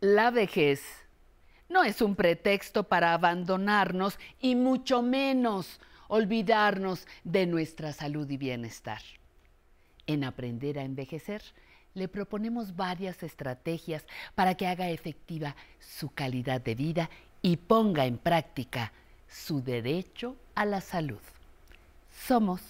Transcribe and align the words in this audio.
La 0.00 0.30
vejez 0.30 0.82
no 1.70 1.82
es 1.82 2.02
un 2.02 2.16
pretexto 2.16 2.84
para 2.84 3.14
abandonarnos 3.14 4.18
y 4.40 4.54
mucho 4.54 5.00
menos 5.00 5.80
olvidarnos 6.08 7.06
de 7.24 7.46
nuestra 7.46 7.94
salud 7.94 8.28
y 8.28 8.36
bienestar. 8.36 9.00
En 10.06 10.22
Aprender 10.22 10.78
a 10.78 10.82
Envejecer 10.82 11.42
le 11.94 12.08
proponemos 12.08 12.76
varias 12.76 13.22
estrategias 13.22 14.04
para 14.34 14.54
que 14.54 14.66
haga 14.66 14.90
efectiva 14.90 15.56
su 15.80 16.10
calidad 16.10 16.60
de 16.60 16.74
vida 16.74 17.10
y 17.40 17.56
ponga 17.56 18.04
en 18.04 18.18
práctica 18.18 18.92
su 19.28 19.62
derecho 19.62 20.36
a 20.54 20.66
la 20.66 20.82
salud. 20.82 21.20
Somos 22.26 22.60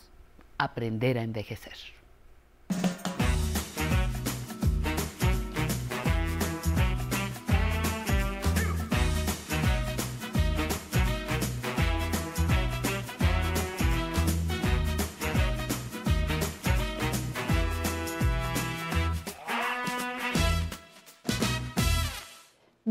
Aprender 0.58 1.18
a 1.18 1.22
Envejecer. 1.22 1.95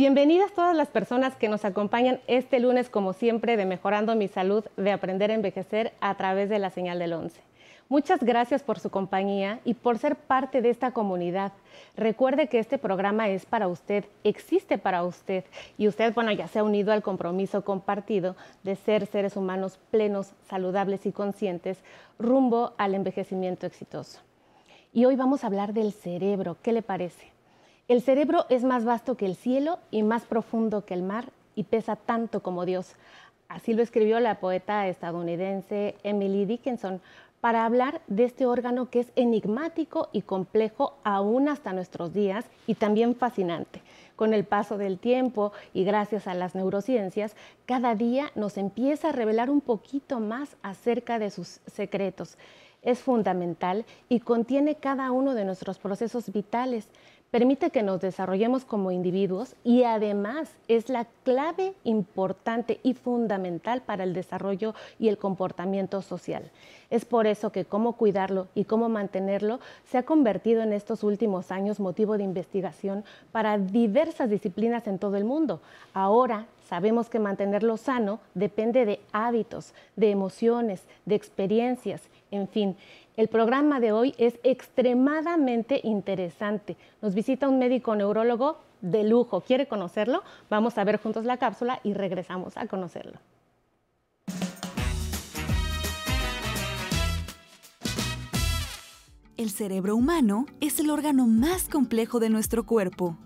Bienvenidas 0.06 0.52
todas 0.52 0.78
las 0.78 0.90
personas 0.90 1.36
que 1.36 1.50
nos 1.50 1.66
acompañan 1.66 2.20
este 2.28 2.60
lunes, 2.60 2.92
como 2.92 3.14
siempre, 3.14 3.58
de 3.58 3.66
Mejorando 3.66 4.16
mi 4.16 4.28
Salud, 4.28 4.64
de 4.78 4.92
Aprender 4.92 5.32
a 5.32 5.34
Envejecer 5.34 5.94
a 6.00 6.14
través 6.14 6.48
de 6.48 6.60
la 6.60 6.70
señal 6.70 7.00
del 7.00 7.14
11. 7.14 7.42
Muchas 7.90 8.20
gracias 8.22 8.62
por 8.62 8.78
su 8.78 8.92
compañía 8.92 9.62
y 9.66 9.74
por 9.74 9.98
ser 9.98 10.16
parte 10.16 10.62
de 10.62 10.70
esta 10.70 10.92
comunidad. 10.92 11.54
Recuerde 11.98 12.50
que 12.50 12.60
este 12.60 12.78
programa 12.78 13.30
es 13.30 13.48
para 13.48 13.68
usted, 13.68 14.06
existe 14.24 14.78
para 14.78 15.04
usted 15.04 15.44
y 15.76 15.88
usted, 15.88 16.14
bueno, 16.14 16.32
ya 16.32 16.48
se 16.48 16.60
ha 16.60 16.64
unido 16.64 16.94
al 16.94 17.02
compromiso 17.02 17.66
compartido 17.66 18.36
de 18.62 18.76
ser 18.76 19.08
seres 19.08 19.36
humanos 19.36 19.80
plenos, 19.90 20.34
saludables 20.48 21.08
y 21.08 21.14
conscientes 21.14 21.80
rumbo 22.20 22.74
al 22.78 22.94
envejecimiento 22.94 23.66
exitoso. 23.66 24.20
Y 24.94 25.06
hoy 25.06 25.16
vamos 25.16 25.44
a 25.44 25.48
hablar 25.48 25.74
del 25.74 25.94
cerebro, 25.94 26.58
¿qué 26.62 26.74
le 26.74 26.84
parece? 26.84 27.35
El 27.88 28.02
cerebro 28.02 28.48
es 28.50 28.64
más 28.64 28.84
vasto 28.84 29.16
que 29.16 29.28
el 29.28 29.36
cielo 29.36 29.78
y 29.92 30.02
más 30.02 30.26
profundo 30.26 30.86
que 30.86 30.96
el 30.96 31.04
mar 31.04 31.26
y 31.54 31.66
pesa 31.66 31.96
tanto 31.96 32.42
como 32.42 32.66
Dios. 32.66 32.94
Así 33.48 33.76
lo 33.76 33.84
escribió 33.84 34.20
la 34.20 34.40
poeta 34.40 34.88
estadounidense 34.88 35.96
Emily 36.02 36.46
Dickinson 36.46 37.00
para 37.42 37.64
hablar 37.64 38.02
de 38.08 38.24
este 38.24 38.48
órgano 38.48 38.90
que 38.90 39.02
es 39.02 39.12
enigmático 39.16 40.10
y 40.12 40.24
complejo 40.24 40.98
aún 41.04 41.48
hasta 41.48 41.74
nuestros 41.74 42.12
días 42.12 42.46
y 42.66 42.74
también 42.74 43.14
fascinante. 43.14 43.84
Con 44.16 44.34
el 44.34 44.46
paso 44.46 44.80
del 44.80 44.98
tiempo 44.98 45.52
y 45.72 45.84
gracias 45.84 46.26
a 46.26 46.34
las 46.34 46.56
neurociencias, 46.56 47.36
cada 47.68 47.94
día 47.94 48.32
nos 48.34 48.58
empieza 48.58 49.10
a 49.10 49.12
revelar 49.12 49.52
un 49.52 49.62
poquito 49.62 50.20
más 50.20 50.58
acerca 50.64 51.20
de 51.20 51.30
sus 51.30 51.60
secretos. 51.68 52.40
Es 52.82 53.00
fundamental 53.00 53.86
y 54.10 54.22
contiene 54.22 54.74
cada 54.74 55.12
uno 55.12 55.36
de 55.36 55.46
nuestros 55.46 55.78
procesos 55.78 56.32
vitales 56.32 56.88
permite 57.36 57.70
que 57.70 57.84
nos 57.84 58.00
desarrollemos 58.00 58.64
como 58.64 58.92
individuos 58.92 59.58
y 59.66 59.84
además 59.84 60.50
es 60.70 60.88
la 60.88 61.06
clave 61.26 61.74
importante 61.84 62.80
y 62.82 62.94
fundamental 62.94 63.82
para 63.82 64.06
el 64.06 64.14
desarrollo 64.14 64.74
y 65.00 65.10
el 65.10 65.18
comportamiento 65.18 66.02
social. 66.02 66.50
Es 66.90 67.04
por 67.04 67.28
eso 67.28 67.52
que 67.52 67.66
cómo 67.66 67.98
cuidarlo 67.98 68.48
y 68.56 68.64
cómo 68.64 68.88
mantenerlo 68.88 69.60
se 69.84 69.98
ha 69.98 70.04
convertido 70.04 70.62
en 70.62 70.72
estos 70.72 71.04
últimos 71.04 71.52
años 71.52 71.82
motivo 71.82 72.18
de 72.18 72.24
investigación 72.24 73.04
para 73.34 73.58
diversas 73.58 74.30
disciplinas 74.30 74.88
en 74.88 74.98
todo 74.98 75.18
el 75.18 75.26
mundo. 75.26 75.60
Ahora 75.94 76.46
sabemos 76.70 77.10
que 77.10 77.20
mantenerlo 77.20 77.76
sano 77.76 78.22
depende 78.34 78.86
de 78.86 79.02
hábitos, 79.12 79.74
de 79.98 80.10
emociones, 80.10 80.84
de 81.04 81.16
experiencias, 81.16 82.02
en 82.32 82.48
fin. 82.48 82.78
El 83.18 83.30
programa 83.30 83.80
de 83.80 83.94
hoy 83.94 84.14
es 84.18 84.40
extremadamente 84.44 85.80
interesante. 85.84 86.76
Nos 87.02 87.16
visita 87.16 87.48
un 87.48 87.60
médico 87.60 87.96
neurólogo 87.96 88.58
de 88.82 89.06
lujo. 89.06 89.40
¿Quiere 89.40 89.68
conocerlo? 89.68 90.22
Vamos 90.50 90.78
a 90.78 90.84
ver 90.84 91.00
juntos 91.00 91.24
la 91.24 91.38
cápsula 91.38 91.80
y 91.84 91.94
regresamos 91.94 92.58
a 92.58 92.68
conocerlo. 92.68 93.20
El 99.38 99.50
cerebro 99.50 99.96
humano 99.96 100.46
es 100.60 100.80
el 100.80 100.90
órgano 100.90 101.26
más 101.26 101.70
complejo 101.70 102.20
de 102.20 102.30
nuestro 102.30 102.66
cuerpo. 102.66 103.18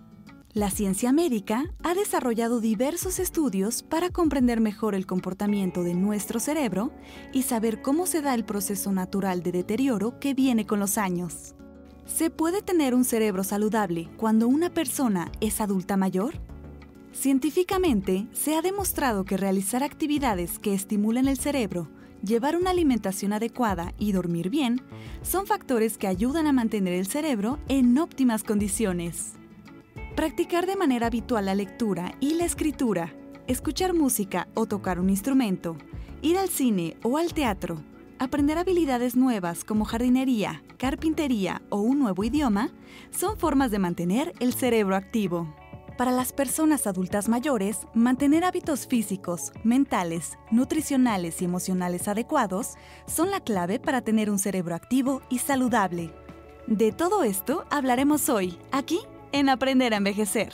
La 0.52 0.68
ciencia 0.68 1.12
médica 1.12 1.72
ha 1.84 1.94
desarrollado 1.94 2.60
diversos 2.60 3.20
estudios 3.20 3.84
para 3.84 4.10
comprender 4.10 4.60
mejor 4.60 4.96
el 4.96 5.06
comportamiento 5.06 5.84
de 5.84 5.94
nuestro 5.94 6.40
cerebro 6.40 6.90
y 7.32 7.42
saber 7.42 7.82
cómo 7.82 8.04
se 8.04 8.20
da 8.20 8.34
el 8.34 8.44
proceso 8.44 8.90
natural 8.90 9.44
de 9.44 9.52
deterioro 9.52 10.18
que 10.18 10.34
viene 10.34 10.66
con 10.66 10.80
los 10.80 10.98
años. 10.98 11.54
¿Se 12.04 12.30
puede 12.30 12.62
tener 12.62 12.96
un 12.96 13.04
cerebro 13.04 13.44
saludable 13.44 14.08
cuando 14.16 14.48
una 14.48 14.70
persona 14.70 15.30
es 15.40 15.60
adulta 15.60 15.96
mayor? 15.96 16.40
Científicamente, 17.12 18.26
se 18.32 18.56
ha 18.56 18.60
demostrado 18.60 19.24
que 19.24 19.36
realizar 19.36 19.84
actividades 19.84 20.58
que 20.58 20.74
estimulen 20.74 21.28
el 21.28 21.38
cerebro, 21.38 21.88
llevar 22.24 22.56
una 22.56 22.70
alimentación 22.70 23.32
adecuada 23.32 23.94
y 23.98 24.10
dormir 24.10 24.50
bien 24.50 24.82
son 25.22 25.46
factores 25.46 25.96
que 25.96 26.08
ayudan 26.08 26.48
a 26.48 26.52
mantener 26.52 26.94
el 26.94 27.06
cerebro 27.06 27.60
en 27.68 27.96
óptimas 27.96 28.42
condiciones. 28.42 29.39
Practicar 30.16 30.66
de 30.66 30.76
manera 30.76 31.06
habitual 31.06 31.46
la 31.46 31.54
lectura 31.54 32.14
y 32.20 32.34
la 32.34 32.44
escritura, 32.44 33.14
escuchar 33.46 33.94
música 33.94 34.48
o 34.54 34.66
tocar 34.66 34.98
un 34.98 35.08
instrumento, 35.08 35.76
ir 36.20 36.36
al 36.36 36.48
cine 36.48 36.96
o 37.02 37.16
al 37.16 37.32
teatro, 37.32 37.82
aprender 38.18 38.58
habilidades 38.58 39.16
nuevas 39.16 39.64
como 39.64 39.84
jardinería, 39.84 40.62
carpintería 40.78 41.62
o 41.70 41.80
un 41.80 42.00
nuevo 42.00 42.24
idioma, 42.24 42.70
son 43.10 43.38
formas 43.38 43.70
de 43.70 43.78
mantener 43.78 44.34
el 44.40 44.52
cerebro 44.52 44.96
activo. 44.96 45.54
Para 45.96 46.10
las 46.10 46.32
personas 46.32 46.86
adultas 46.86 47.28
mayores, 47.28 47.78
mantener 47.94 48.44
hábitos 48.44 48.86
físicos, 48.86 49.52
mentales, 49.64 50.38
nutricionales 50.50 51.40
y 51.40 51.44
emocionales 51.44 52.08
adecuados 52.08 52.74
son 53.06 53.30
la 53.30 53.40
clave 53.40 53.78
para 53.78 54.02
tener 54.02 54.28
un 54.28 54.38
cerebro 54.38 54.74
activo 54.74 55.22
y 55.30 55.38
saludable. 55.38 56.12
De 56.66 56.92
todo 56.92 57.22
esto 57.22 57.64
hablaremos 57.70 58.28
hoy, 58.28 58.58
aquí 58.72 59.00
en 59.32 59.48
Aprender 59.48 59.94
a 59.94 59.98
Envejecer. 59.98 60.52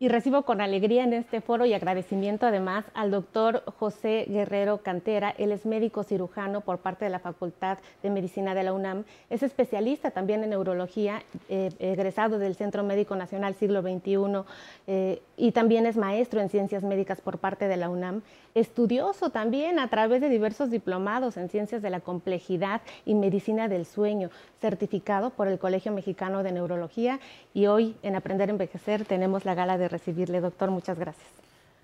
Y 0.00 0.08
recibo 0.08 0.42
con 0.42 0.60
alegría 0.60 1.02
en 1.02 1.12
este 1.12 1.40
foro 1.40 1.66
y 1.66 1.74
agradecimiento 1.74 2.46
además 2.46 2.84
al 2.94 3.10
doctor 3.10 3.64
José 3.80 4.26
Guerrero 4.28 4.78
Cantera. 4.78 5.34
Él 5.36 5.50
es 5.50 5.66
médico 5.66 6.04
cirujano 6.04 6.60
por 6.60 6.78
parte 6.78 7.04
de 7.04 7.10
la 7.10 7.18
Facultad 7.18 7.78
de 8.04 8.10
Medicina 8.10 8.54
de 8.54 8.62
la 8.62 8.72
UNAM. 8.72 9.02
Es 9.28 9.42
especialista 9.42 10.12
también 10.12 10.44
en 10.44 10.50
neurología, 10.50 11.24
eh, 11.48 11.70
egresado 11.80 12.38
del 12.38 12.54
Centro 12.54 12.84
Médico 12.84 13.16
Nacional 13.16 13.56
Siglo 13.56 13.82
XXI 13.82 14.44
eh, 14.86 15.20
y 15.36 15.50
también 15.50 15.84
es 15.84 15.96
maestro 15.96 16.40
en 16.40 16.48
ciencias 16.48 16.84
médicas 16.84 17.20
por 17.20 17.38
parte 17.38 17.66
de 17.66 17.76
la 17.76 17.88
UNAM. 17.88 18.22
Estudioso 18.58 19.30
también 19.30 19.78
a 19.78 19.86
través 19.86 20.20
de 20.20 20.28
diversos 20.28 20.68
diplomados 20.68 21.36
en 21.36 21.48
ciencias 21.48 21.80
de 21.80 21.90
la 21.90 22.00
complejidad 22.00 22.80
y 23.06 23.14
medicina 23.14 23.68
del 23.68 23.86
sueño, 23.86 24.30
certificado 24.60 25.30
por 25.30 25.46
el 25.46 25.60
Colegio 25.60 25.92
Mexicano 25.92 26.42
de 26.42 26.50
Neurología. 26.50 27.20
Y 27.54 27.66
hoy 27.66 27.94
en 28.02 28.16
Aprender 28.16 28.48
a 28.48 28.52
Envejecer 28.52 29.04
tenemos 29.04 29.44
la 29.44 29.54
gala 29.54 29.78
de 29.78 29.86
recibirle, 29.88 30.40
doctor. 30.40 30.72
Muchas 30.72 30.98
gracias. 30.98 31.28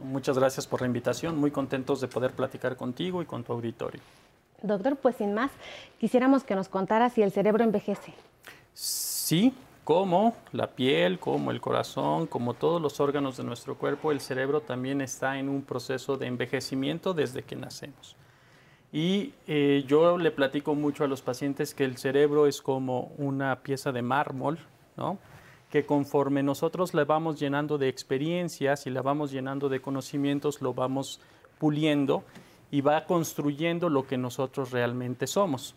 Muchas 0.01 0.37
gracias 0.37 0.67
por 0.67 0.81
la 0.81 0.89
invitación. 0.89 1.39
Muy 1.39 1.53
contentos 1.53 2.01
de 2.01 2.09
poder 2.09 2.33
platicar 2.33 2.77
contigo 2.77 3.23
y 3.23 3.25
con 3.25 3.45
tu 3.45 3.53
auditorio. 3.53 4.01
Doctor, 4.61 4.97
pues 4.97 5.15
sin 5.15 5.33
más, 5.33 5.53
quisiéramos 6.01 6.43
que 6.43 6.57
nos 6.57 6.69
contara 6.69 7.09
si 7.09 7.23
el 7.23 7.31
cerebro 7.31 7.63
envejece. 7.63 8.13
Sí, 8.73 9.55
como 9.85 10.35
la 10.53 10.75
piel, 10.75 11.19
como 11.19 11.51
el 11.51 11.61
corazón, 11.61 12.27
como 12.27 12.55
todos 12.55 12.81
los 12.81 13.01
órganos 13.01 13.37
de 13.37 13.45
nuestro 13.45 13.77
cuerpo, 13.77 14.11
el 14.11 14.21
cerebro 14.21 14.63
también 14.63 15.01
está 15.01 15.39
en 15.39 15.49
un 15.49 15.63
proceso 15.63 16.17
de 16.17 16.27
envejecimiento 16.27 17.13
desde 17.13 17.43
que 17.43 17.55
nacemos. 17.55 18.17
Y 18.93 19.35
eh, 19.47 19.85
yo 19.87 20.17
le 20.19 20.31
platico 20.31 20.75
mucho 20.75 21.05
a 21.05 21.09
los 21.09 21.21
pacientes 21.21 21.75
que 21.75 21.85
el 21.85 21.99
cerebro 21.99 22.47
es 22.47 22.63
como 22.63 23.13
una 23.19 23.63
pieza 23.63 23.93
de 23.93 24.03
mármol, 24.03 24.59
¿no? 24.97 25.19
que 25.75 25.85
conforme 25.85 26.45
nosotros 26.45 26.95
la 26.95 27.05
vamos 27.05 27.41
llenando 27.41 27.79
de 27.79 27.89
experiencias 27.89 28.87
y 28.87 28.91
la 28.91 29.03
vamos 29.03 29.33
llenando 29.33 29.69
de 29.69 29.81
conocimientos, 29.81 30.63
lo 30.63 30.73
vamos 30.73 31.21
puliendo 31.59 32.23
y 32.71 32.81
va 32.81 33.07
construyendo 33.07 33.89
lo 33.89 34.07
que 34.07 34.17
nosotros 34.17 34.71
realmente 34.71 35.27
somos. 35.27 35.75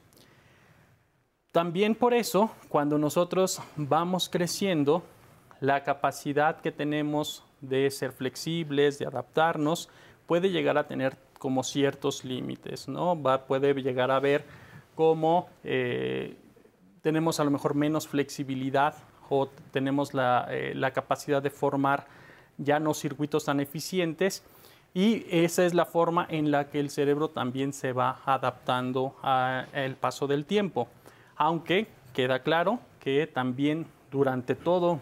También 1.52 1.96
por 1.96 2.14
eso, 2.14 2.52
cuando 2.70 2.98
nosotros 2.98 3.62
vamos 3.76 4.30
creciendo, 4.30 5.04
la 5.60 5.84
capacidad 5.84 6.62
que 6.62 6.72
tenemos 6.72 7.44
de 7.62 7.90
ser 7.90 8.12
flexibles, 8.12 9.00
de 9.00 9.08
adaptarnos, 9.08 9.90
puede 10.28 10.50
llegar 10.50 10.78
a 10.78 10.88
tener 10.88 11.18
como 11.40 11.64
ciertos 11.64 12.24
límites, 12.24 12.88
¿no? 12.88 13.20
Va, 13.20 13.46
puede 13.46 13.74
llegar 13.74 14.12
a 14.12 14.20
ver 14.20 14.46
cómo 14.96 15.50
eh, 15.64 16.36
tenemos 17.02 17.40
a 17.40 17.44
lo 17.44 17.52
mejor 17.52 17.76
menos 17.76 18.08
flexibilidad 18.08 18.96
o 19.30 19.48
tenemos 19.72 20.12
eh, 20.14 20.74
la 20.76 20.92
capacidad 20.92 21.42
de 21.42 21.50
formar 21.50 22.08
ya 22.58 22.80
no 22.80 22.94
circuitos 22.94 23.46
tan 23.46 23.60
eficientes 23.60 24.44
y 24.94 25.26
esa 25.30 25.66
es 25.66 25.74
la 25.74 25.86
forma 25.86 26.26
en 26.30 26.50
la 26.50 26.70
que 26.70 26.80
el 26.80 26.90
cerebro 26.90 27.30
también 27.30 27.72
se 27.72 27.94
va 27.94 28.22
adaptando 28.26 29.16
al 29.22 29.96
paso 29.96 30.26
del 30.26 30.46
tiempo. 30.46 30.88
Aunque 31.38 31.88
queda 32.14 32.42
claro 32.44 32.80
que 33.00 33.28
también 33.28 33.86
durante 34.12 34.56
todo 34.56 35.00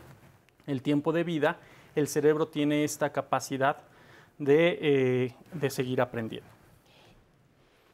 el 0.67 0.81
tiempo 0.81 1.11
de 1.11 1.23
vida 1.23 1.57
el 1.95 2.07
cerebro 2.07 2.47
tiene 2.47 2.83
esta 2.83 3.11
capacidad 3.11 3.77
de, 4.37 4.77
eh, 4.81 5.35
de 5.53 5.69
seguir 5.69 6.01
aprendiendo. 6.01 6.49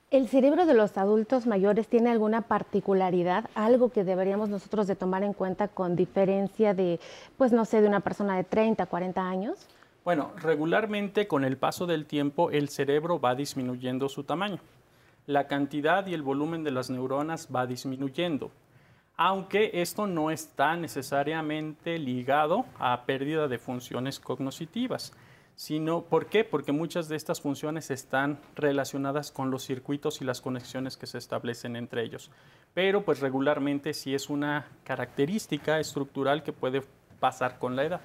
¿El 0.10 0.28
cerebro 0.28 0.66
de 0.66 0.74
los 0.74 0.98
adultos 0.98 1.48
mayores 1.48 1.88
tiene 1.88 2.10
alguna 2.10 2.42
particularidad, 2.42 3.50
algo 3.56 3.94
que 3.94 4.04
deberíamos 4.04 4.50
nosotros 4.50 4.86
de 4.86 4.98
tomar 4.98 5.24
en 5.24 5.32
cuenta 5.32 5.70
con 5.70 5.96
diferencia 5.96 6.74
de, 6.74 7.00
pues 7.38 7.54
no 7.54 7.64
sé, 7.64 7.82
de 7.82 7.88
una 7.88 8.02
persona 8.02 8.36
de 8.36 8.44
30, 8.44 8.86
40 8.88 9.22
años? 9.22 9.68
Bueno, 10.04 10.32
regularmente 10.36 11.28
con 11.28 11.46
el 11.46 11.56
paso 11.56 11.86
del 11.86 12.08
tiempo 12.08 12.52
el 12.52 12.68
cerebro 12.68 13.22
va 13.22 13.36
disminuyendo 13.36 14.10
su 14.10 14.24
tamaño. 14.26 14.60
La 15.32 15.48
cantidad 15.48 16.06
y 16.08 16.14
el 16.14 16.24
volumen 16.24 16.66
de 16.66 16.72
las 16.72 16.90
neuronas 16.90 17.48
va 17.56 17.66
disminuyendo, 17.66 18.52
aunque 19.16 19.72
esto 19.82 20.06
no 20.06 20.30
está 20.30 20.76
necesariamente 20.76 21.98
ligado 22.00 22.66
a 22.78 23.06
pérdida 23.06 23.48
de 23.48 23.58
funciones 23.58 24.20
cognitivas, 24.20 25.14
sino 25.56 26.02
¿por 26.02 26.26
qué? 26.26 26.44
Porque 26.44 26.74
muchas 26.74 27.08
de 27.08 27.16
estas 27.16 27.40
funciones 27.40 27.92
están 27.92 28.40
relacionadas 28.58 29.32
con 29.32 29.52
los 29.52 29.64
circuitos 29.64 30.22
y 30.22 30.26
las 30.26 30.42
conexiones 30.42 30.98
que 30.98 31.08
se 31.08 31.18
establecen 31.18 31.78
entre 31.78 32.04
ellos. 32.04 32.30
Pero 32.74 33.06
pues 33.06 33.22
regularmente 33.22 33.94
sí 33.94 34.14
es 34.14 34.30
una 34.30 34.68
característica 34.84 35.80
estructural 35.80 36.44
que 36.44 36.52
puede 36.52 36.82
pasar 37.22 37.58
con 37.58 37.78
la 37.78 37.86
edad. 37.86 38.02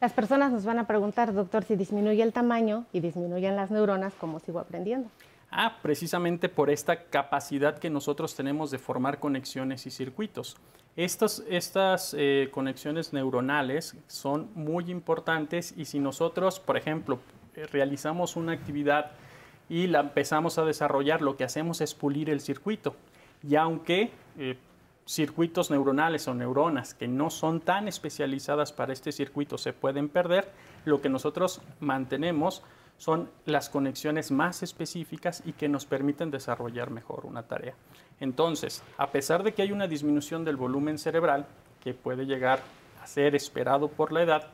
Las 0.00 0.12
personas 0.12 0.50
nos 0.50 0.64
van 0.64 0.80
a 0.80 0.88
preguntar, 0.88 1.32
doctor, 1.32 1.62
si 1.62 1.76
disminuye 1.76 2.24
el 2.24 2.32
tamaño 2.32 2.86
y 2.92 2.98
disminuyen 2.98 3.54
las 3.54 3.70
neuronas, 3.70 4.14
¿cómo 4.14 4.40
sigo 4.40 4.58
aprendiendo? 4.58 5.08
Ah, 5.50 5.78
precisamente 5.80 6.48
por 6.48 6.70
esta 6.70 7.04
capacidad 7.04 7.78
que 7.78 7.88
nosotros 7.88 8.34
tenemos 8.34 8.70
de 8.70 8.78
formar 8.78 9.20
conexiones 9.20 9.86
y 9.86 9.90
circuitos. 9.90 10.56
Estas, 10.96 11.44
estas 11.48 12.14
eh, 12.18 12.48
conexiones 12.50 13.12
neuronales 13.12 13.96
son 14.06 14.50
muy 14.54 14.90
importantes 14.90 15.74
y 15.76 15.84
si 15.84 16.00
nosotros, 16.00 16.58
por 16.58 16.76
ejemplo, 16.76 17.18
eh, 17.54 17.66
realizamos 17.66 18.34
una 18.34 18.52
actividad 18.52 19.12
y 19.68 19.86
la 19.86 20.00
empezamos 20.00 20.58
a 20.58 20.64
desarrollar, 20.64 21.22
lo 21.22 21.36
que 21.36 21.44
hacemos 21.44 21.80
es 21.80 21.94
pulir 21.94 22.30
el 22.30 22.40
circuito. 22.40 22.96
Y 23.46 23.56
aunque 23.56 24.10
eh, 24.38 24.56
circuitos 25.06 25.70
neuronales 25.70 26.26
o 26.28 26.34
neuronas 26.34 26.94
que 26.94 27.08
no 27.08 27.30
son 27.30 27.60
tan 27.60 27.88
especializadas 27.88 28.72
para 28.72 28.92
este 28.92 29.12
circuito 29.12 29.58
se 29.58 29.72
pueden 29.72 30.08
perder, 30.08 30.50
lo 30.84 31.00
que 31.00 31.08
nosotros 31.08 31.60
mantenemos 31.78 32.62
son 32.98 33.28
las 33.44 33.68
conexiones 33.68 34.30
más 34.30 34.62
específicas 34.62 35.42
y 35.44 35.52
que 35.52 35.68
nos 35.68 35.84
permiten 35.84 36.30
desarrollar 36.30 36.90
mejor 36.90 37.26
una 37.26 37.42
tarea. 37.42 37.74
Entonces, 38.20 38.82
a 38.96 39.10
pesar 39.10 39.42
de 39.42 39.52
que 39.52 39.62
hay 39.62 39.72
una 39.72 39.86
disminución 39.86 40.44
del 40.44 40.56
volumen 40.56 40.98
cerebral, 40.98 41.46
que 41.82 41.94
puede 41.94 42.26
llegar 42.26 42.60
a 43.02 43.06
ser 43.06 43.34
esperado 43.34 43.88
por 43.88 44.12
la 44.12 44.22
edad, 44.22 44.48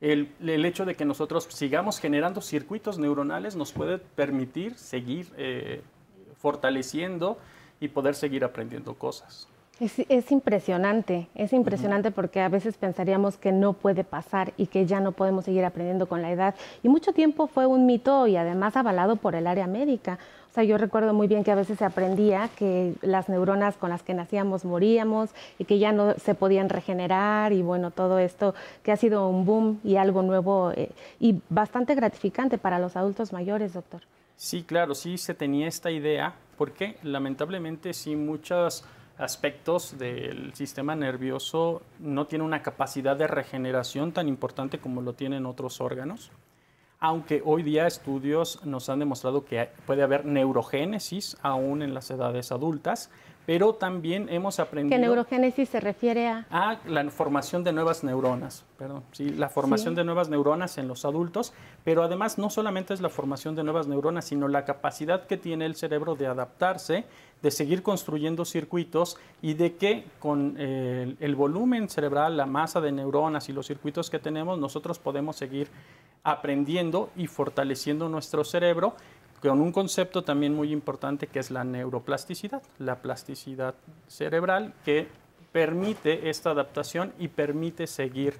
el, 0.00 0.64
hecho 0.64 0.86
de 0.86 0.94
que 0.94 1.04
nosotros 1.04 1.46
sigamos 1.50 1.98
generando 1.98 2.40
circuitos 2.40 2.98
neuronales 2.98 3.54
nos 3.54 3.72
puede 3.72 3.98
permitir 3.98 4.78
seguir 4.78 5.28
eh, 5.36 5.82
fortaleciendo 6.38 7.38
y 7.80 7.88
poder 7.88 8.14
seguir 8.14 8.44
aprendiendo 8.44 8.94
cosas. 8.94 9.49
Es, 9.80 10.30
impresionante, 10.30 11.28
es 11.34 11.54
impresionante 11.54 12.10
porque 12.10 12.42
a 12.42 12.50
veces 12.50 12.76
pensaríamos 12.76 13.38
que 13.38 13.50
no 13.50 13.72
puede 13.72 14.04
pasar 14.04 14.52
y 14.58 14.66
que 14.66 14.84
ya 14.84 15.00
no 15.00 15.12
podemos 15.12 15.46
seguir 15.46 15.64
aprendiendo 15.64 16.06
con 16.06 16.20
la 16.20 16.30
edad. 16.30 16.54
Y 16.82 16.90
mucho 16.90 17.14
tiempo 17.14 17.46
fue 17.46 17.64
un 17.64 17.86
mito 17.86 18.26
y 18.26 18.36
además 18.36 18.76
avalado 18.76 19.16
por 19.16 19.34
el 19.34 19.46
área 19.46 19.66
médica. 19.66 20.18
O 20.50 20.52
sea, 20.52 20.64
yo 20.64 20.76
recuerdo 20.76 21.14
muy 21.14 21.28
bien 21.28 21.44
que 21.44 21.50
a 21.50 21.54
veces 21.54 21.78
se 21.78 21.86
aprendía 21.86 22.50
que 22.56 22.92
las 23.00 23.30
neuronas 23.30 23.78
con 23.78 23.88
las 23.88 24.02
que 24.02 24.12
nacíamos 24.12 24.66
moríamos 24.66 25.30
y 25.58 25.64
que 25.64 25.78
ya 25.78 25.92
no 25.92 26.12
se 26.18 26.34
podían 26.34 26.68
regenerar 26.68 27.54
y 27.54 27.62
bueno, 27.62 27.90
todo 27.90 28.18
esto 28.18 28.54
que 28.82 28.92
ha 28.92 28.96
sido 28.96 29.28
un 29.28 29.46
boom 29.46 29.80
y 29.82 29.96
algo 29.96 30.20
nuevo 30.20 30.72
eh, 30.72 30.90
y 31.20 31.40
bastante 31.48 31.94
gratificante 31.94 32.58
para 32.58 32.78
los 32.78 32.96
adultos 32.96 33.32
mayores, 33.32 33.72
doctor. 33.72 34.02
Sí, 34.36 34.62
claro, 34.62 34.94
sí 34.94 35.16
se 35.16 35.32
tenía 35.32 35.68
esta 35.68 35.90
idea, 35.90 36.34
porque 36.58 36.96
lamentablemente 37.02 37.94
sí 37.94 38.16
muchos 38.16 38.84
aspectos 39.20 39.98
del 39.98 40.54
sistema 40.54 40.96
nervioso 40.96 41.82
no 41.98 42.26
tiene 42.26 42.44
una 42.44 42.62
capacidad 42.62 43.16
de 43.16 43.26
regeneración 43.26 44.12
tan 44.12 44.28
importante 44.28 44.78
como 44.78 45.02
lo 45.02 45.12
tienen 45.12 45.46
otros 45.46 45.80
órganos, 45.80 46.32
aunque 46.98 47.42
hoy 47.44 47.62
día 47.62 47.86
estudios 47.86 48.64
nos 48.64 48.88
han 48.88 48.98
demostrado 48.98 49.44
que 49.44 49.70
puede 49.86 50.02
haber 50.02 50.24
neurogénesis 50.24 51.36
aún 51.42 51.82
en 51.82 51.94
las 51.94 52.10
edades 52.10 52.52
adultas, 52.52 53.10
pero 53.46 53.74
también 53.74 54.28
hemos 54.28 54.60
aprendido... 54.60 54.96
¿Qué 54.96 55.00
neurogénesis 55.00 55.68
se 55.68 55.80
refiere 55.80 56.28
a? 56.28 56.46
A 56.50 56.78
la 56.86 57.08
formación 57.10 57.64
de 57.64 57.72
nuevas 57.72 58.04
neuronas, 58.04 58.64
perdón, 58.78 59.02
sí, 59.12 59.30
la 59.30 59.48
formación 59.48 59.94
de 59.94 60.04
nuevas 60.04 60.28
neuronas 60.28 60.78
en 60.78 60.88
los 60.88 61.04
adultos, 61.04 61.52
pero 61.82 62.02
además 62.02 62.38
no 62.38 62.50
solamente 62.50 62.94
es 62.94 63.00
la 63.00 63.08
formación 63.08 63.54
de 63.54 63.64
nuevas 63.64 63.86
neuronas, 63.86 64.26
sino 64.26 64.48
la 64.48 64.64
capacidad 64.64 65.26
que 65.26 65.36
tiene 65.36 65.66
el 65.66 65.74
cerebro 65.74 66.14
de 66.14 66.26
adaptarse, 66.26 67.04
de 67.42 67.50
seguir 67.50 67.82
construyendo 67.82 68.44
circuitos 68.44 69.16
y 69.40 69.54
de 69.54 69.76
que 69.76 70.04
con 70.18 70.58
el, 70.60 71.16
el 71.20 71.34
volumen 71.34 71.88
cerebral, 71.88 72.36
la 72.36 72.46
masa 72.46 72.80
de 72.80 72.92
neuronas 72.92 73.48
y 73.48 73.52
los 73.52 73.66
circuitos 73.66 74.10
que 74.10 74.18
tenemos, 74.18 74.58
nosotros 74.58 74.98
podemos 74.98 75.36
seguir 75.36 75.68
aprendiendo 76.22 77.10
y 77.16 77.26
fortaleciendo 77.26 78.08
nuestro 78.08 78.44
cerebro 78.44 78.94
con 79.40 79.60
un 79.60 79.72
concepto 79.72 80.22
también 80.22 80.54
muy 80.54 80.72
importante 80.72 81.26
que 81.26 81.38
es 81.38 81.50
la 81.50 81.64
neuroplasticidad, 81.64 82.62
la 82.78 82.96
plasticidad 82.96 83.74
cerebral 84.06 84.74
que 84.84 85.08
permite 85.52 86.28
esta 86.30 86.50
adaptación 86.50 87.12
y 87.18 87.28
permite 87.28 87.86
seguir 87.86 88.34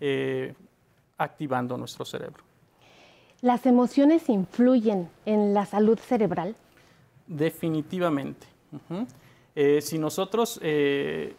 eh, 0.00 0.54
activando 1.18 1.76
nuestro 1.76 2.04
cerebro. 2.04 2.42
¿Las 3.40 3.66
emociones 3.66 4.28
influyen 4.28 5.08
en 5.26 5.52
la 5.52 5.66
salud 5.66 5.98
cerebral? 5.98 6.54
Definitivamente. 7.26 8.46
Eh, 9.54 9.80
si 9.80 9.98
nosotros 9.98 10.60
eh, 10.62 11.34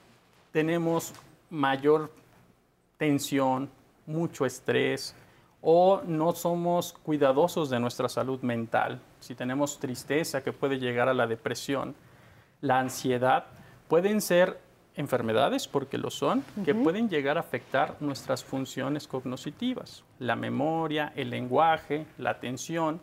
tenemos 0.51 1.13
mayor 1.49 2.11
tensión, 2.97 3.69
mucho 4.05 4.45
estrés, 4.45 5.15
o 5.65 6.01
no 6.05 6.33
somos 6.33 6.91
cuidadosos 6.91 7.69
de 7.69 7.79
nuestra 7.79 8.09
salud 8.09 8.41
mental, 8.41 8.99
si 9.21 9.33
tenemos 9.33 9.79
tristeza 9.79 10.43
que 10.43 10.51
puede 10.51 10.77
llegar 10.77 11.07
a 11.07 11.13
la 11.13 11.25
depresión, 11.25 11.95
la 12.59 12.79
ansiedad, 12.79 13.45
pueden 13.87 14.19
ser 14.19 14.59
enfermedades, 14.95 15.69
porque 15.69 15.97
lo 15.97 16.09
son, 16.09 16.43
que 16.65 16.75
pueden 16.75 17.09
llegar 17.09 17.37
a 17.37 17.39
afectar 17.39 17.95
nuestras 18.01 18.43
funciones 18.43 19.07
cognitivas, 19.07 20.03
la 20.19 20.35
memoria, 20.35 21.13
el 21.15 21.29
lenguaje, 21.29 22.05
la 22.17 22.31
atención, 22.31 22.99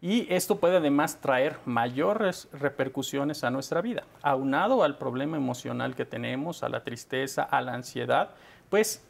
y 0.00 0.26
esto 0.34 0.56
puede 0.56 0.78
además 0.78 1.20
traer 1.20 1.56
mayores 1.64 2.48
repercusiones 2.52 3.42
a 3.44 3.50
nuestra 3.50 3.80
vida. 3.80 4.02
Aunado 4.20 4.82
al 4.82 4.98
problema 4.98 5.36
emocional 5.36 5.94
que 5.94 6.04
tenemos, 6.04 6.62
a 6.62 6.68
la 6.68 6.84
tristeza, 6.84 7.44
a 7.44 7.62
la 7.62 7.72
ansiedad, 7.72 8.30
pues 8.68 9.02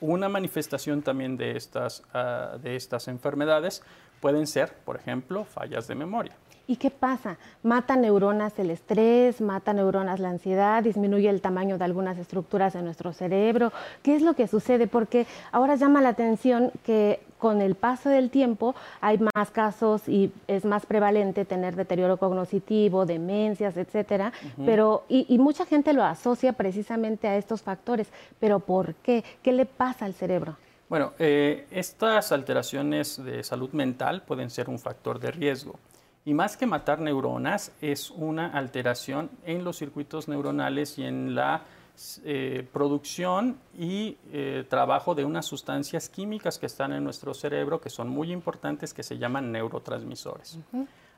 una 0.00 0.28
manifestación 0.28 1.02
también 1.02 1.36
de 1.36 1.56
estas, 1.56 2.02
ah, 2.12 2.56
de 2.62 2.76
estas 2.76 3.08
enfermedades 3.08 3.82
pueden 4.20 4.46
ser, 4.46 4.72
por 4.84 4.96
ejemplo, 4.96 5.44
fallas 5.44 5.86
de 5.86 5.94
memoria. 5.94 6.36
¿Y 6.70 6.76
qué 6.76 6.92
pasa? 6.92 7.36
Mata 7.64 7.96
neuronas 7.96 8.56
el 8.60 8.70
estrés, 8.70 9.40
mata 9.40 9.72
neuronas 9.72 10.20
la 10.20 10.28
ansiedad, 10.28 10.84
disminuye 10.84 11.28
el 11.28 11.40
tamaño 11.40 11.78
de 11.78 11.84
algunas 11.84 12.16
estructuras 12.16 12.74
de 12.74 12.82
nuestro 12.82 13.12
cerebro. 13.12 13.72
¿Qué 14.04 14.14
es 14.14 14.22
lo 14.22 14.34
que 14.34 14.46
sucede? 14.46 14.86
Porque 14.86 15.26
ahora 15.50 15.74
llama 15.74 16.00
la 16.00 16.10
atención 16.10 16.70
que 16.84 17.18
con 17.38 17.60
el 17.60 17.74
paso 17.74 18.08
del 18.08 18.30
tiempo 18.30 18.76
hay 19.00 19.18
más 19.18 19.50
casos 19.50 20.08
y 20.08 20.30
es 20.46 20.64
más 20.64 20.86
prevalente 20.86 21.44
tener 21.44 21.74
deterioro 21.74 22.18
cognitivo, 22.18 23.04
demencias, 23.04 23.76
etcétera, 23.76 24.32
pero 24.64 25.02
y, 25.08 25.36
mucha 25.40 25.66
gente 25.66 25.92
lo 25.92 26.04
asocia 26.04 26.52
precisamente 26.52 27.26
a 27.26 27.36
estos 27.36 27.62
factores. 27.62 28.06
Pero 28.38 28.60
¿por 28.60 28.94
qué? 28.94 29.24
¿Qué 29.42 29.50
le 29.50 29.66
pasa 29.66 30.04
al 30.04 30.14
cerebro? 30.14 30.56
Bueno, 30.88 31.14
eh, 31.18 31.66
estas 31.72 32.30
alteraciones 32.30 33.20
de 33.24 33.42
salud 33.42 33.70
mental 33.72 34.22
pueden 34.22 34.50
ser 34.50 34.68
un 34.68 34.78
factor 34.78 35.18
de 35.18 35.32
riesgo. 35.32 35.74
Y 36.24 36.34
más 36.34 36.56
que 36.56 36.66
matar 36.66 37.00
neuronas, 37.00 37.72
es 37.80 38.10
una 38.10 38.48
alteración 38.48 39.30
en 39.44 39.64
los 39.64 39.78
circuitos 39.78 40.28
neuronales 40.28 40.98
y 40.98 41.04
en 41.04 41.34
la 41.34 41.62
eh, 42.24 42.66
producción 42.72 43.58
y 43.76 44.16
eh, 44.32 44.64
trabajo 44.68 45.14
de 45.14 45.24
unas 45.24 45.46
sustancias 45.46 46.08
químicas 46.08 46.58
que 46.58 46.66
están 46.66 46.92
en 46.92 47.04
nuestro 47.04 47.34
cerebro 47.34 47.80
que 47.80 47.90
son 47.90 48.08
muy 48.08 48.32
importantes, 48.32 48.94
que 48.94 49.02
se 49.02 49.18
llaman 49.18 49.50
neurotransmisores. 49.50 50.58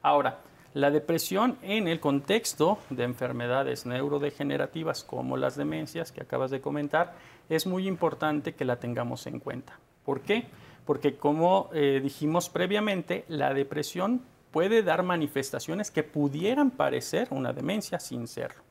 Ahora, 0.02 0.38
La 0.75 0.90
depresión 0.90 1.59
en 1.61 1.87
el 1.87 2.00
contexto 2.00 2.78
de 2.88 3.04
enfermedades 3.04 3.85
neurodegenerativas 3.85 5.04
como 5.04 5.37
las 5.37 5.54
demencias 5.54 6.12
que 6.12 6.23
acabas 6.23 6.50
de 6.50 6.62
comentar, 6.62 7.14
es 7.50 7.66
muy 7.66 7.87
importante 7.87 8.54
que 8.54 8.64
la 8.64 8.76
tengamos 8.76 9.26
en 9.26 9.38
cuenta. 9.38 9.78
¿Por 10.02 10.23
qué? 10.23 10.47
Porque 10.87 11.16
como 11.16 11.68
eh, 11.75 12.00
dijimos 12.02 12.49
previamente, 12.49 13.26
la 13.28 13.52
depresión 13.52 14.23
puede 14.52 14.82
dar 14.82 15.02
manifestaciones 15.02 15.90
que 15.90 16.02
pudieran 16.04 16.71
parecer 16.71 17.28
una 17.30 17.52
demencia 17.52 17.99
sin 17.99 18.28
serlo. 18.28 18.62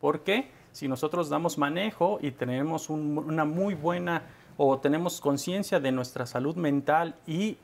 ¿Por 0.00 0.20
qué? 0.20 0.50
Si 0.72 0.88
nosotros 0.88 1.28
damos 1.28 1.58
manejo 1.58 2.18
y 2.22 2.30
tenemos 2.30 2.88
una 2.88 3.44
muy 3.44 3.74
buena 3.74 4.22
o 4.56 4.78
tenemos 4.78 5.20
conciencia 5.20 5.80
de 5.80 5.92
nuestra 5.92 6.26
salud 6.26 6.56
mental 6.56 7.16
y 7.26 7.58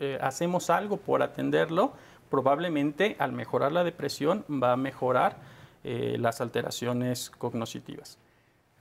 eh, 0.00 0.18
hacemos 0.20 0.70
algo 0.70 0.96
por 0.96 1.22
atenderlo, 1.22 1.92
probablemente 2.30 3.16
al 3.18 3.32
mejorar 3.32 3.72
la 3.72 3.84
depresión 3.84 4.44
va 4.50 4.72
a 4.72 4.76
mejorar 4.76 5.36
eh, 5.84 6.16
las 6.18 6.40
alteraciones 6.40 7.30
cognitivas, 7.30 8.18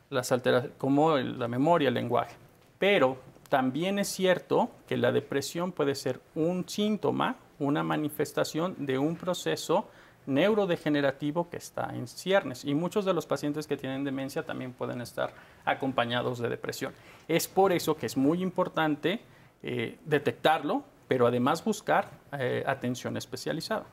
las 0.10 0.34
como 0.78 1.18
la 1.18 1.48
memoria, 1.48 1.90
el 1.90 1.94
lenguaje. 1.94 2.36
Pero 2.80 3.18
también 3.50 4.00
es 4.00 4.08
cierto 4.08 4.70
que 4.88 4.98
la 4.98 5.12
depresión 5.12 5.72
puede 5.72 5.96
ser 5.96 6.20
un 6.36 6.68
síntoma, 6.68 7.38
una 7.60 7.84
manifestación 7.84 8.76
de 8.78 8.98
un 8.98 9.16
proceso 9.16 9.88
neurodegenerativo 10.26 11.50
que 11.50 11.58
está 11.58 11.90
en 11.96 12.08
ciernes 12.08 12.66
y 12.66 12.76
muchos 12.76 13.06
de 13.06 13.14
los 13.14 13.26
pacientes 13.26 13.66
que 13.66 13.78
tienen 13.78 14.04
demencia 14.04 14.44
también 14.44 14.74
pueden 14.74 15.02
estar 15.02 15.34
acompañados 15.66 16.40
de 16.40 16.50
depresión. 16.50 16.94
Es 17.28 17.48
por 17.48 17.72
eso 17.72 17.96
que 17.96 18.06
es 18.06 18.18
muy 18.18 18.44
importante 18.44 19.22
eh, 19.64 19.98
detectarlo, 20.06 20.84
pero 21.08 21.26
además 21.26 21.64
buscar 21.64 22.10
eh, 22.34 22.64
atención 22.68 23.16
especializada. 23.16 23.86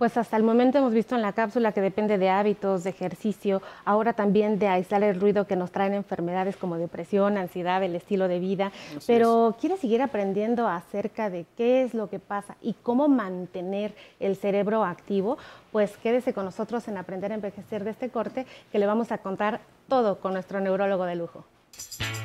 Pues 0.00 0.16
hasta 0.16 0.38
el 0.38 0.44
momento 0.44 0.78
hemos 0.78 0.94
visto 0.94 1.14
en 1.14 1.20
la 1.20 1.34
cápsula 1.34 1.72
que 1.72 1.82
depende 1.82 2.16
de 2.16 2.30
hábitos, 2.30 2.84
de 2.84 2.88
ejercicio, 2.88 3.60
ahora 3.84 4.14
también 4.14 4.58
de 4.58 4.66
aislar 4.66 5.02
el 5.02 5.20
ruido 5.20 5.46
que 5.46 5.56
nos 5.56 5.72
traen 5.72 5.92
enfermedades 5.92 6.56
como 6.56 6.78
depresión, 6.78 7.36
ansiedad, 7.36 7.82
el 7.82 7.94
estilo 7.94 8.26
de 8.26 8.38
vida. 8.38 8.72
Pero 9.06 9.54
quiere 9.60 9.76
seguir 9.76 10.00
aprendiendo 10.00 10.66
acerca 10.66 11.28
de 11.28 11.44
qué 11.54 11.82
es 11.82 11.92
lo 11.92 12.08
que 12.08 12.18
pasa 12.18 12.56
y 12.62 12.72
cómo 12.82 13.08
mantener 13.08 13.94
el 14.20 14.36
cerebro 14.36 14.84
activo. 14.84 15.36
Pues 15.70 15.94
quédese 15.98 16.32
con 16.32 16.46
nosotros 16.46 16.88
en 16.88 16.96
Aprender 16.96 17.32
a 17.32 17.34
Envejecer 17.34 17.84
de 17.84 17.90
este 17.90 18.08
corte, 18.08 18.46
que 18.72 18.78
le 18.78 18.86
vamos 18.86 19.12
a 19.12 19.18
contar 19.18 19.60
todo 19.86 20.18
con 20.18 20.32
nuestro 20.32 20.62
neurólogo 20.62 21.04
de 21.04 21.16
lujo. 21.16 21.44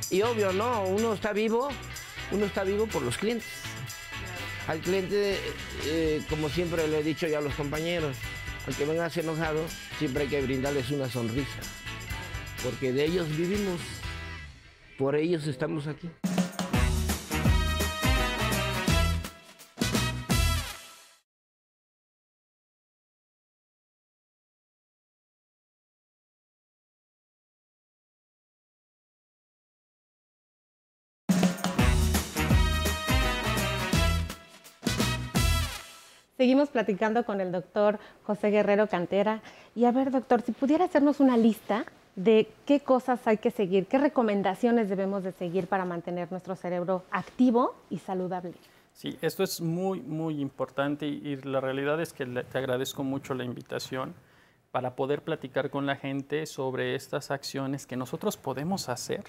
Y 0.10 0.22
obvio, 0.22 0.54
¿no? 0.54 0.86
Uno 0.86 1.12
está 1.12 1.34
vivo, 1.34 1.68
uno 2.32 2.46
está 2.46 2.64
vivo 2.64 2.88
por 2.88 3.02
los 3.02 3.18
clientes 3.18 3.75
al 4.68 4.80
cliente, 4.80 5.38
eh, 5.86 6.22
como 6.30 6.50
siempre 6.50 6.88
le 6.88 7.00
he 7.00 7.04
dicho 7.04 7.28
ya 7.28 7.38
a 7.38 7.42
los 7.42 7.54
compañeros, 7.56 8.16
aunque 8.66 8.86
vengas 8.86 9.16
enojado, 9.18 9.64
siempre 10.00 10.24
hay 10.24 10.30
que 10.30 10.42
brindarles 10.42 10.90
una 10.92 11.10
sonrisa, 11.10 11.60
porque 12.64 12.92
de 12.92 13.06
ellos 13.06 13.28
vivimos, 13.36 13.80
por 14.98 15.16
ellos 15.16 15.48
estamos 15.48 15.88
aquí. 15.88 16.10
Seguimos 36.46 36.70
platicando 36.70 37.26
con 37.26 37.42
el 37.42 37.52
doctor 37.52 37.98
José 38.22 38.52
Guerrero 38.52 38.86
Cantera. 38.86 39.42
Y 39.74 39.86
a 39.86 39.92
ver, 39.92 40.12
doctor, 40.12 40.44
si 40.44 40.52
pudiera 40.52 40.86
hacernos 40.86 41.20
una 41.20 41.38
lista 41.38 41.88
de 42.16 42.48
qué 42.68 42.82
cosas 42.82 43.26
hay 43.26 43.38
que 43.38 43.50
seguir, 43.50 43.88
qué 43.88 43.98
recomendaciones 43.98 44.88
debemos 44.88 45.24
de 45.24 45.32
seguir 45.32 45.66
para 45.66 45.86
mantener 45.86 46.30
nuestro 46.30 46.56
cerebro 46.56 47.04
activo 47.10 47.74
y 47.90 47.98
saludable. 47.98 48.54
Sí, 48.94 49.18
esto 49.22 49.42
es 49.42 49.60
muy, 49.60 50.02
muy 50.02 50.40
importante 50.40 51.08
y, 51.08 51.36
la 51.38 51.62
realidad 51.62 52.00
es 52.00 52.14
que 52.14 52.28
te 52.28 52.58
agradezco 52.60 53.04
mucho 53.04 53.34
la 53.34 53.44
invitación 53.44 54.14
para 54.70 54.96
poder 54.96 55.24
platicar 55.24 55.72
con 55.72 55.88
la 55.88 55.96
gente 55.96 56.46
sobre 56.46 56.94
estas 56.94 57.32
acciones 57.32 57.88
que 57.88 57.98
nosotros 57.98 58.38
podemos 58.38 58.88
hacer 58.88 59.24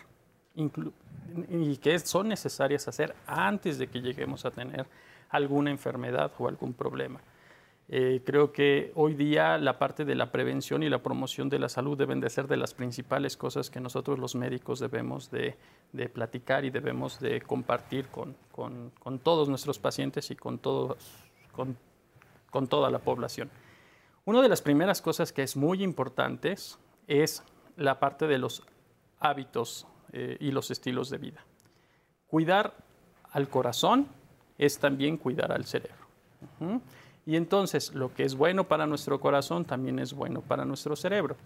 y 0.55 1.77
que 1.79 1.99
son 1.99 2.29
necesarias 2.29 2.87
hacer 2.89 3.15
antes 3.27 3.79
de 3.79 3.87
que 3.87 4.03
lleguemos 4.03 4.45
a 4.45 4.51
tener 4.51 4.87
alguna 5.31 5.71
enfermedad 5.71 6.33
o 6.39 6.49
algún 6.49 6.75
problema. 6.75 7.21
Eh, 7.89 8.23
creo 8.27 8.53
que 8.53 8.91
hoy 8.97 9.15
día 9.15 9.59
la 9.59 9.79
parte 9.79 10.05
de 10.05 10.17
la 10.17 10.33
prevención 10.33 10.83
y 10.83 10.89
la 10.89 11.05
promoción 11.05 11.49
de 11.49 11.61
la 11.61 11.69
salud 11.69 11.97
deben 11.97 12.21
de 12.21 12.29
ser 12.31 12.49
de 12.49 12.57
las 12.57 12.75
principales 12.75 13.37
cosas 13.37 13.71
que 13.71 13.79
nosotros 13.79 14.19
los 14.19 14.35
médicos 14.35 14.81
debemos 14.81 15.31
de, 15.31 15.57
platicar 16.13 16.65
y 16.65 16.71
debemos 16.71 17.21
de 17.21 17.41
compartir 17.43 18.09
con, 18.09 18.35
todos 19.23 19.49
nuestros 19.49 19.79
pacientes 19.79 20.33
y 20.33 20.37
con, 20.37 20.59
todos, 20.59 20.99
con, 21.53 22.67
toda 22.67 22.91
la 22.91 22.99
población. 22.99 23.51
Una 24.25 24.43
de 24.43 24.49
las 24.49 24.63
primeras 24.63 25.01
cosas 25.01 25.33
que 25.33 25.45
es 25.45 25.57
muy 25.57 25.85
importante 25.85 26.57
es 27.07 27.45
la 27.77 28.01
parte 28.01 28.27
de 28.27 28.39
los 28.39 28.65
hábitos 29.21 29.87
eh, 30.13 30.37
y 30.41 30.51
los 30.51 30.73
estilos 30.73 31.09
de 31.09 31.19
vida. 31.19 31.45
Cuidar 32.27 32.75
al 33.31 33.49
corazón 33.49 34.09
es 34.59 34.79
también 34.79 35.17
cuidar 35.17 35.53
al 35.53 35.65
cerebro. 35.65 36.07
Y 37.27 37.37
entonces 37.37 37.93
lo 37.95 38.15
que 38.15 38.25
es 38.25 38.35
bueno 38.35 38.65
para 38.65 38.87
nuestro 38.87 39.21
corazón 39.21 39.65
también 39.65 39.99
es 39.99 40.13
bueno 40.13 40.41
para 40.41 40.65
nuestro 40.65 40.95
cerebro. 40.95 41.37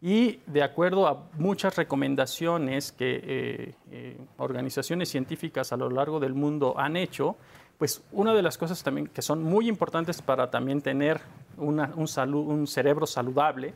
Y 0.00 0.40
de 0.46 0.62
acuerdo 0.62 1.06
a 1.06 1.24
muchas 1.38 1.76
recomendaciones 1.76 2.92
que 2.92 3.20
eh, 3.24 3.74
eh, 3.90 4.16
organizaciones 4.36 5.08
científicas 5.08 5.72
a 5.72 5.76
lo 5.76 5.90
largo 5.90 6.20
del 6.20 6.34
mundo 6.34 6.74
han 6.78 6.96
hecho, 6.96 7.36
pues 7.78 8.02
una 8.12 8.34
de 8.34 8.42
las 8.42 8.58
cosas 8.58 8.82
también 8.82 9.06
que 9.06 9.22
son 9.22 9.42
muy 9.42 9.68
importantes 9.68 10.20
para 10.20 10.50
también 10.50 10.82
tener 10.82 11.20
un, 11.56 11.80
un, 11.80 12.66
cerebro 12.66 13.06
saludable 13.06 13.72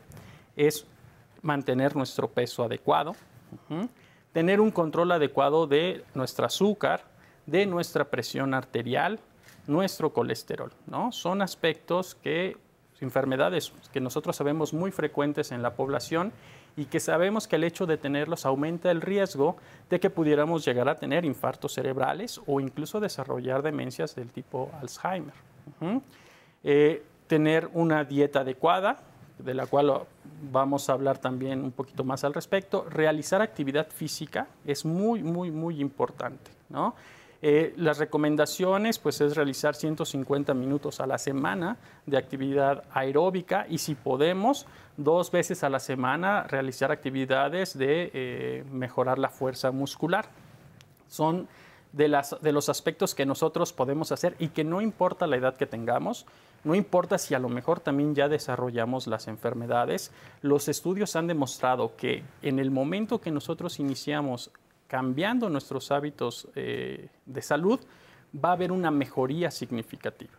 es 0.55 0.85
mantener 1.41 1.95
nuestro 1.95 2.27
peso 2.27 2.63
adecuado, 2.63 3.15
tener 4.31 4.61
un 4.61 4.69
control 4.69 5.11
adecuado 5.11 5.65
de 5.65 6.05
nuestro 6.13 6.45
azúcar, 6.45 7.03
de 7.45 7.65
nuestra 7.65 8.05
presión 8.05 8.53
arterial, 8.53 9.19
nuestro 9.67 10.13
colesterol. 10.13 10.71
¿no? 10.87 11.11
Son 11.11 11.41
aspectos 11.41 12.15
que, 12.15 12.57
enfermedades 13.01 13.73
que 13.91 13.99
nosotros 13.99 14.35
sabemos 14.35 14.73
muy 14.73 14.91
frecuentes 14.91 15.51
en 15.51 15.63
la 15.63 15.73
población 15.73 16.31
y 16.77 16.85
que 16.85 16.99
sabemos 16.99 17.47
que 17.47 17.57
el 17.57 17.63
hecho 17.63 17.85
de 17.85 17.97
tenerlos 17.97 18.45
aumenta 18.45 18.91
el 18.91 19.01
riesgo 19.01 19.57
de 19.89 19.99
que 19.99 20.09
pudiéramos 20.09 20.63
llegar 20.63 20.87
a 20.87 20.95
tener 20.95 21.25
infartos 21.25 21.73
cerebrales 21.73 22.39
o 22.45 22.59
incluso 22.59 22.99
desarrollar 22.99 23.61
demencias 23.61 24.15
del 24.15 24.31
tipo 24.31 24.71
Alzheimer. 24.79 25.33
Eh, 26.63 27.03
tener 27.27 27.69
una 27.73 28.03
dieta 28.03 28.41
adecuada, 28.41 28.99
de 29.39 29.53
la 29.53 29.65
cual 29.65 30.03
vamos 30.51 30.89
a 30.89 30.93
hablar 30.93 31.17
también 31.17 31.63
un 31.63 31.71
poquito 31.71 32.03
más 32.03 32.23
al 32.23 32.33
respecto. 32.33 32.85
Realizar 32.89 33.41
actividad 33.41 33.87
física 33.89 34.47
es 34.65 34.85
muy, 34.85 35.23
muy, 35.23 35.51
muy 35.51 35.81
importante. 35.81 36.51
¿no? 36.69 36.95
Eh, 37.43 37.73
las 37.75 37.97
recomendaciones 37.97 38.99
pues 38.99 39.19
es 39.19 39.35
realizar 39.35 39.73
150 39.73 40.53
minutos 40.53 40.99
a 40.99 41.07
la 41.07 41.17
semana 41.17 41.77
de 42.05 42.17
actividad 42.17 42.83
aeróbica 42.93 43.65
y 43.67 43.79
si 43.79 43.95
podemos 43.95 44.67
dos 44.95 45.31
veces 45.31 45.63
a 45.63 45.69
la 45.69 45.79
semana 45.79 46.43
realizar 46.43 46.91
actividades 46.91 47.75
de 47.75 48.11
eh, 48.13 48.63
mejorar 48.71 49.17
la 49.17 49.29
fuerza 49.29 49.71
muscular. 49.71 50.25
Son 51.07 51.47
de, 51.93 52.07
las, 52.07 52.35
de 52.41 52.51
los 52.51 52.69
aspectos 52.69 53.15
que 53.15 53.25
nosotros 53.25 53.73
podemos 53.73 54.11
hacer 54.11 54.35
y 54.37 54.49
que 54.49 54.63
no 54.63 54.79
importa 54.79 55.25
la 55.25 55.37
edad 55.37 55.55
que 55.57 55.65
tengamos, 55.65 56.27
no 56.63 56.75
importa 56.75 57.17
si 57.17 57.33
a 57.33 57.39
lo 57.39 57.49
mejor 57.49 57.79
también 57.79 58.13
ya 58.13 58.29
desarrollamos 58.29 59.07
las 59.07 59.27
enfermedades, 59.27 60.11
los 60.41 60.67
estudios 60.67 61.15
han 61.15 61.27
demostrado 61.27 61.95
que 61.97 62.23
en 62.43 62.59
el 62.59 62.69
momento 62.69 63.19
que 63.19 63.31
nosotros 63.31 63.79
iniciamos 63.79 64.51
cambiando 64.91 65.49
nuestros 65.49 65.89
hábitos 65.89 66.49
eh, 66.53 67.07
de 67.25 67.41
salud, 67.41 67.79
va 68.35 68.49
a 68.49 68.51
haber 68.51 68.73
una 68.73 68.91
mejoría 68.91 69.49
significativa. 69.49 70.33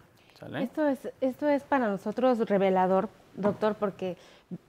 Esto 0.61 0.87
es, 0.87 1.09
esto 1.23 1.49
es 1.49 1.63
para 1.63 1.89
nosotros 1.89 2.39
revelador, 2.41 3.09
doctor, 3.35 3.77
porque 3.77 4.19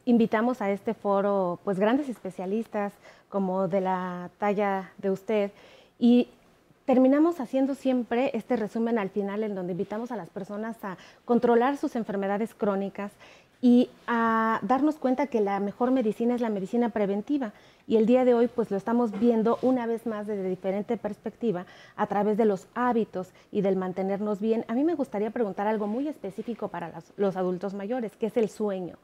invitamos 0.06 0.62
a 0.62 0.72
este 0.72 0.94
foro 0.94 1.60
pues 1.66 1.80
grandes 1.80 2.08
especialistas 2.08 2.94
como 3.28 3.68
de 3.68 3.82
la 3.82 4.30
talla 4.38 4.94
de 5.00 5.12
usted 5.12 5.52
y 6.00 6.30
terminamos 6.86 7.42
haciendo 7.42 7.76
siempre 7.76 8.32
este 8.34 8.56
resumen 8.56 8.98
al 8.98 9.10
final 9.10 9.44
en 9.44 9.54
donde 9.54 9.74
invitamos 9.74 10.14
a 10.14 10.16
las 10.16 10.30
personas 10.30 10.82
a 10.86 10.96
controlar 11.26 11.76
sus 11.76 11.98
enfermedades 11.98 12.54
crónicas 12.54 13.12
y 13.62 13.90
a 14.08 14.60
darnos 14.62 14.96
cuenta 14.96 15.28
que 15.28 15.42
la 15.42 15.60
mejor 15.60 15.92
medicina 15.92 16.36
es 16.36 16.42
la 16.42 16.50
medicina 16.50 16.90
preventiva. 16.90 17.52
Y 17.86 17.98
el 17.98 18.06
día 18.06 18.26
de 18.26 18.34
hoy 18.34 18.48
pues 18.48 18.72
lo 18.72 18.78
estamos 18.78 19.18
viendo 19.20 19.60
una 19.62 19.86
vez 19.86 20.06
más 20.06 20.28
desde 20.28 20.48
diferente 20.48 20.98
perspectiva 20.98 21.66
a 21.96 22.08
través 22.08 22.38
de 22.38 22.46
los 22.46 22.68
hábitos 22.76 23.34
y 23.52 23.62
del 23.62 23.76
mantenernos 23.76 24.40
bien. 24.40 24.66
A 24.68 24.74
mí 24.74 24.84
me 24.84 24.96
gustaría 24.96 25.32
preguntar 25.32 25.68
algo 25.68 25.88
muy 25.88 26.08
específico 26.08 26.70
para 26.70 26.94
los, 27.18 27.36
adultos 27.36 27.74
mayores, 27.74 28.16
que 28.16 28.28
es 28.28 28.38
el 28.38 28.50
sueño. 28.50 28.98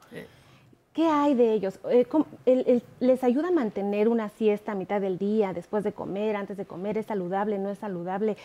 ¿Qué 0.92 1.06
hay 1.06 1.34
de 1.34 1.52
ellos? 1.52 1.78
Eh, 1.88 2.82
¿Les 2.98 3.22
ayuda 3.22 3.48
a 3.48 3.52
mantener 3.52 4.08
una 4.08 4.28
siesta 4.28 4.72
a 4.72 4.74
mitad 4.74 5.00
del 5.00 5.18
día, 5.18 5.52
después 5.52 5.84
de 5.84 5.92
comer, 5.92 6.34
antes 6.34 6.56
de 6.56 6.66
comer? 6.66 6.98
¿Es 6.98 7.06
saludable, 7.06 7.58
no 7.58 7.70
es 7.70 7.78
saludable? 7.78 8.36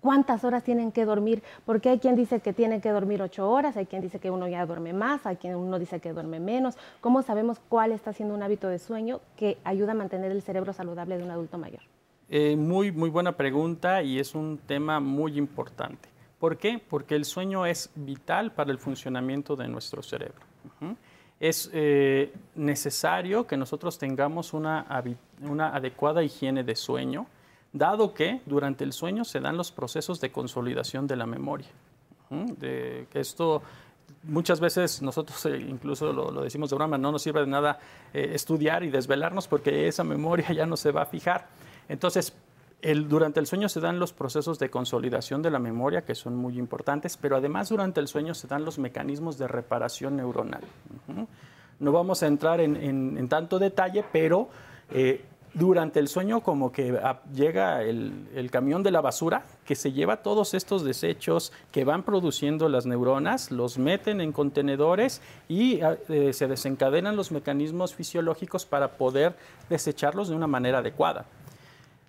Cuántas 0.00 0.44
horas 0.44 0.64
tienen 0.64 0.92
que 0.92 1.04
dormir, 1.04 1.42
porque 1.64 1.88
hay 1.88 1.98
quien 1.98 2.16
dice 2.16 2.40
que 2.40 2.52
tienen 2.52 2.80
que 2.80 2.90
dormir 2.90 3.22
ocho 3.22 3.50
horas, 3.50 3.76
hay 3.76 3.86
quien 3.86 4.02
dice 4.02 4.18
que 4.18 4.30
uno 4.30 4.48
ya 4.48 4.64
duerme 4.66 4.92
más, 4.92 5.26
hay 5.26 5.36
quien 5.36 5.56
uno 5.56 5.78
dice 5.78 6.00
que 6.00 6.12
duerme 6.12 6.40
menos. 6.40 6.76
¿Cómo 7.00 7.22
sabemos 7.22 7.60
cuál 7.68 7.92
está 7.92 8.12
siendo 8.12 8.34
un 8.34 8.42
hábito 8.42 8.68
de 8.68 8.78
sueño 8.78 9.20
que 9.36 9.58
ayuda 9.64 9.92
a 9.92 9.94
mantener 9.94 10.32
el 10.32 10.42
cerebro 10.42 10.72
saludable 10.72 11.18
de 11.18 11.24
un 11.24 11.30
adulto 11.30 11.58
mayor? 11.58 11.80
Eh, 12.30 12.56
muy, 12.56 12.92
muy 12.92 13.08
buena 13.08 13.32
pregunta 13.32 14.02
y 14.02 14.18
es 14.18 14.34
un 14.34 14.58
tema 14.58 15.00
muy 15.00 15.38
importante. 15.38 16.08
¿Por 16.38 16.58
qué? 16.58 16.80
Porque 16.88 17.16
el 17.16 17.24
sueño 17.24 17.66
es 17.66 17.90
vital 17.94 18.52
para 18.52 18.70
el 18.70 18.78
funcionamiento 18.78 19.56
de 19.56 19.66
nuestro 19.66 20.02
cerebro. 20.02 20.46
Es 21.40 21.70
eh, 21.72 22.32
necesario 22.54 23.46
que 23.46 23.56
nosotros 23.56 23.98
tengamos 23.98 24.52
una 24.52 24.84
adecuada 24.88 26.22
higiene 26.22 26.64
de 26.64 26.76
sueño, 26.76 27.26
dado 27.78 28.12
que 28.12 28.40
durante 28.46 28.84
el 28.84 28.92
sueño 28.92 29.24
se 29.24 29.40
dan 29.40 29.56
los 29.56 29.72
procesos 29.72 30.20
de 30.20 30.30
consolidación 30.30 31.06
de 31.06 31.16
la 31.16 31.26
memoria. 31.26 31.68
De 32.30 33.06
esto 33.14 33.62
muchas 34.24 34.60
veces 34.60 35.02
nosotros 35.02 35.44
eh, 35.46 35.56
incluso 35.56 36.12
lo, 36.12 36.42
decimos 36.42 36.70
de 36.70 36.76
broma, 36.76 36.98
no 36.98 37.12
nos 37.12 37.22
sirve 37.22 37.40
de 37.40 37.46
nada 37.46 37.78
eh, 38.12 38.30
estudiar 38.34 38.82
y 38.82 38.90
desvelarnos 38.90 39.48
porque 39.48 39.88
esa 39.88 40.04
memoria 40.04 40.52
ya 40.52 40.66
no 40.66 40.76
se 40.76 40.92
va 40.92 41.02
a 41.02 41.06
fijar. 41.06 41.46
Entonces, 41.88 42.34
durante 43.06 43.40
el 43.40 43.46
sueño 43.46 43.68
se 43.68 43.80
dan 43.80 43.98
los 43.98 44.12
procesos 44.12 44.58
de 44.58 44.70
consolidación 44.70 45.42
de 45.42 45.50
la 45.50 45.58
memoria 45.58 46.04
que 46.04 46.14
son 46.14 46.36
muy 46.36 46.58
importantes, 46.58 47.16
pero 47.16 47.36
además 47.36 47.70
durante 47.70 47.98
el 47.98 48.06
sueño 48.06 48.34
se 48.34 48.46
dan 48.46 48.64
los 48.64 48.78
mecanismos 48.78 49.36
de 49.36 49.48
reparación 49.48 50.16
neuronal. 50.16 50.62
No 51.80 51.92
vamos 51.92 52.22
a 52.22 52.26
entrar 52.28 52.60
en, 52.60 53.28
tanto 53.28 53.58
detalle, 53.58 54.04
pero 54.12 54.48
eh, 54.90 55.24
durante 55.58 55.98
el 55.98 56.08
sueño 56.08 56.40
como 56.40 56.70
que 56.70 56.98
llega 57.34 57.82
el, 57.82 58.48
camión 58.50 58.82
de 58.82 58.90
la 58.90 59.00
basura 59.00 59.44
que 59.64 59.74
se 59.74 59.92
lleva 59.92 60.22
todos 60.22 60.54
estos 60.54 60.84
desechos 60.84 61.52
que 61.72 61.84
van 61.84 62.04
produciendo 62.04 62.68
las 62.68 62.86
neuronas, 62.86 63.50
los 63.50 63.76
meten 63.76 64.20
en 64.20 64.32
contenedores 64.32 65.20
y 65.48 65.80
ah, 65.80 65.96
eh, 66.08 66.32
se 66.32 66.46
desencadenan 66.46 67.16
los 67.16 67.32
mecanismos 67.32 67.94
fisiológicos 67.94 68.66
para 68.66 68.92
poder 68.92 69.36
desecharlos 69.68 70.28
de 70.28 70.36
una 70.36 70.46
manera 70.46 70.78
adecuada. 70.78 71.26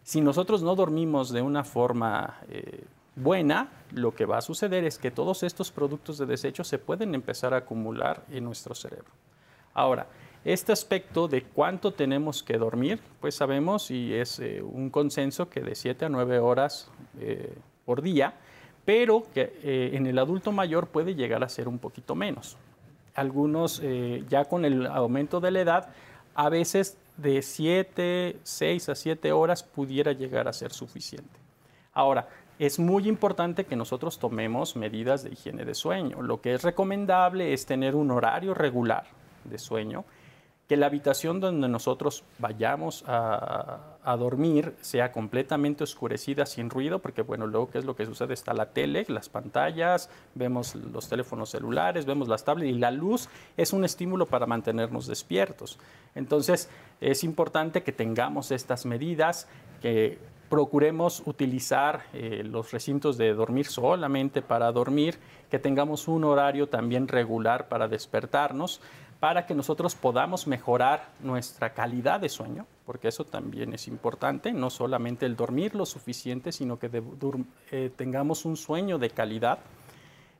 Si 0.03 0.21
nosotros 0.21 0.61
no 0.61 0.75
dormimos 0.75 1.31
de 1.31 1.41
una 1.41 1.63
forma 1.63 2.39
eh, 2.49 2.83
buena, 3.15 3.69
lo 3.91 4.13
que 4.13 4.25
va 4.25 4.37
a 4.37 4.41
suceder 4.41 4.83
es 4.83 4.97
que 4.97 5.11
todos 5.11 5.43
estos 5.43 5.71
productos 5.71 6.17
de 6.17 6.25
desecho 6.25 6.63
se 6.63 6.77
pueden 6.77 7.15
empezar 7.15 7.53
a 7.53 7.57
acumular 7.57 8.23
en 8.29 8.43
nuestro 8.43 8.75
cerebro. 8.75 9.11
Ahora, 9.73 10.07
este 10.45 10.71
aspecto 10.71 11.27
de 11.27 11.43
cuánto 11.43 11.91
tenemos 11.91 12.43
que 12.43 12.57
dormir, 12.57 12.99
pues 13.19 13.35
sabemos 13.35 13.91
y 13.91 14.13
es 14.13 14.39
eh, 14.39 14.61
un 14.61 14.89
consenso 14.89 15.49
que 15.49 15.61
de 15.61 15.75
7 15.75 16.05
a 16.05 16.09
9 16.09 16.39
horas 16.39 16.89
eh, 17.19 17.53
por 17.85 18.01
día, 18.01 18.33
pero 18.85 19.25
que 19.33 19.59
eh, 19.63 19.91
en 19.93 20.07
el 20.07 20.17
adulto 20.17 20.51
mayor 20.51 20.87
puede 20.87 21.15
llegar 21.15 21.43
a 21.43 21.49
ser 21.49 21.67
un 21.67 21.77
poquito 21.77 22.15
menos. 22.15 22.57
Algunos 23.15 23.81
ya 24.29 24.45
con 24.45 24.63
el 24.63 24.85
aumento 24.85 25.41
de 25.41 25.51
la 25.51 25.59
edad, 25.59 25.89
a 26.35 26.47
veces 26.47 26.97
de 27.17 27.41
7, 27.41 28.37
6 28.41 28.89
a 28.89 28.95
7 28.95 29.31
horas 29.33 29.61
pudiera 29.61 30.13
llegar 30.13 30.47
a 30.47 30.53
ser 30.53 30.71
suficiente. 30.71 31.37
Ahora, 31.91 32.29
es 32.59 32.79
muy 32.79 33.09
importante 33.09 33.65
que 33.65 33.75
nosotros 33.75 34.19
tomemos 34.19 34.77
medidas 34.77 35.23
de 35.23 35.31
higiene 35.31 35.65
de 35.65 35.73
sueño. 35.73 36.21
Lo 36.21 36.39
que 36.39 36.53
es 36.53 36.63
recomendable 36.63 37.51
es 37.51 37.65
tener 37.65 37.95
un 37.95 38.11
horario 38.11 38.53
regular 38.53 39.05
de 39.43 39.57
sueño 39.57 40.05
que 40.69 40.77
la 40.77 40.85
habitación 40.85 41.39
donde 41.39 41.67
nosotros 41.67 42.23
vayamos 42.37 43.03
a, 43.07 43.95
dormir 44.17 44.73
sea 44.81 45.11
completamente 45.11 45.83
oscurecida, 45.83 46.47
sin 46.47 46.71
ruido, 46.71 46.97
porque 46.97 47.21
bueno, 47.21 47.45
luego 47.45 47.69
qué 47.69 47.77
es 47.77 47.85
lo 47.85 47.95
que 47.95 48.07
sucede, 48.07 48.33
está 48.33 48.55
la 48.55 48.67
tele, 48.67 49.05
las 49.07 49.29
pantallas, 49.29 50.09
vemos 50.33 50.73
los 50.73 51.07
teléfonos 51.07 51.51
celulares, 51.51 52.07
vemos 52.07 52.27
las 52.27 52.43
tablets 52.43 52.71
y 52.71 52.79
la 52.79 52.89
luz 52.89 53.29
es 53.55 53.71
un 53.71 53.85
estímulo 53.85 54.25
para 54.25 54.47
mantenernos 54.47 55.05
despiertos. 55.05 55.77
Entonces 56.15 56.69
es 57.01 57.23
importante 57.23 57.83
que 57.83 57.91
tengamos 57.91 58.49
estas 58.49 58.87
medidas, 58.87 59.47
que 59.79 60.17
procuremos 60.49 61.21
utilizar 61.27 62.05
eh, 62.13 62.41
los 62.43 62.71
recintos 62.71 63.15
de 63.17 63.33
dormir 63.33 63.67
solamente 63.67 64.41
para 64.41 64.71
dormir, 64.71 65.19
que 65.51 65.59
tengamos 65.59 66.07
un 66.07 66.23
horario 66.23 66.67
también 66.67 67.07
regular 67.07 67.67
para 67.69 67.87
despertarnos 67.87 68.81
para 69.19 69.45
que 69.45 69.53
nosotros 69.53 69.95
podamos 69.95 70.47
mejorar 70.47 71.09
nuestra 71.21 71.73
calidad 71.73 72.19
de 72.19 72.29
sueño, 72.29 72.65
porque 72.85 73.09
eso 73.09 73.25
también 73.25 73.73
es 73.73 73.87
importante, 73.87 74.53
no 74.53 74.69
solamente 74.69 75.25
el 75.25 75.35
dormir 75.35 75.75
lo 75.75 75.85
suficiente, 75.85 76.51
sino 76.51 76.79
que 76.79 76.89
eh, 77.71 77.91
tengamos 77.95 78.45
un 78.45 78.55
sueño 78.55 78.97
de 78.97 79.09
calidad. 79.09 79.59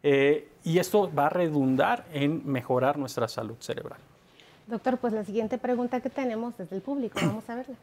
Eh, 0.02 0.48
y 0.64 0.80
esto 0.80 1.12
va 1.14 1.26
a 1.26 1.30
redundar 1.30 2.06
en 2.14 2.42
mejorar 2.50 2.98
nuestra 2.98 3.28
salud 3.28 3.58
cerebral. 3.60 4.00
Doctor, 4.68 4.98
pues 4.98 5.12
la 5.12 5.26
siguiente 5.26 5.58
pregunta 5.58 6.00
que 6.00 6.10
tenemos 6.10 6.58
desde 6.58 6.78
el 6.78 6.82
público, 6.82 7.20
vamos 7.22 7.50
a 7.50 7.56
verla. 7.56 7.76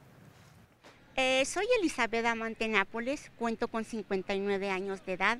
Eh, 1.16 1.44
soy 1.44 1.66
Elizabeth 1.80 2.24
Amante 2.24 2.68
Nápoles, 2.68 3.30
cuento 3.38 3.68
con 3.68 3.84
59 3.84 4.70
años 4.70 5.04
de 5.04 5.14
edad 5.14 5.38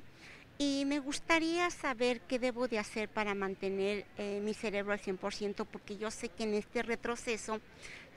y 0.57 0.85
me 0.85 0.99
gustaría 0.99 1.69
saber 1.69 2.21
qué 2.21 2.39
debo 2.39 2.67
de 2.67 2.79
hacer 2.79 3.09
para 3.09 3.35
mantener 3.35 4.05
eh, 4.17 4.41
mi 4.43 4.53
cerebro 4.53 4.93
al 4.93 4.99
100%, 4.99 5.65
porque 5.71 5.97
yo 5.97 6.09
sé 6.09 6.29
que 6.29 6.43
en 6.43 6.55
este 6.55 6.81
retroceso 6.81 7.61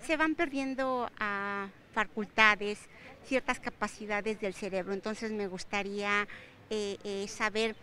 se 0.07 0.17
van 0.17 0.35
perdiendo 0.35 1.11
ah, 1.19 1.69
facultades, 1.93 2.79
ciertas 3.27 3.61
capacidades 3.61 4.41
del 4.41 4.55
cerebro. 4.55 4.95
Entonces 4.95 5.33
me 5.33 5.49
gustaría 5.49 6.27
eh, 6.71 6.97
eh, 7.05 7.27
saber 7.29 7.77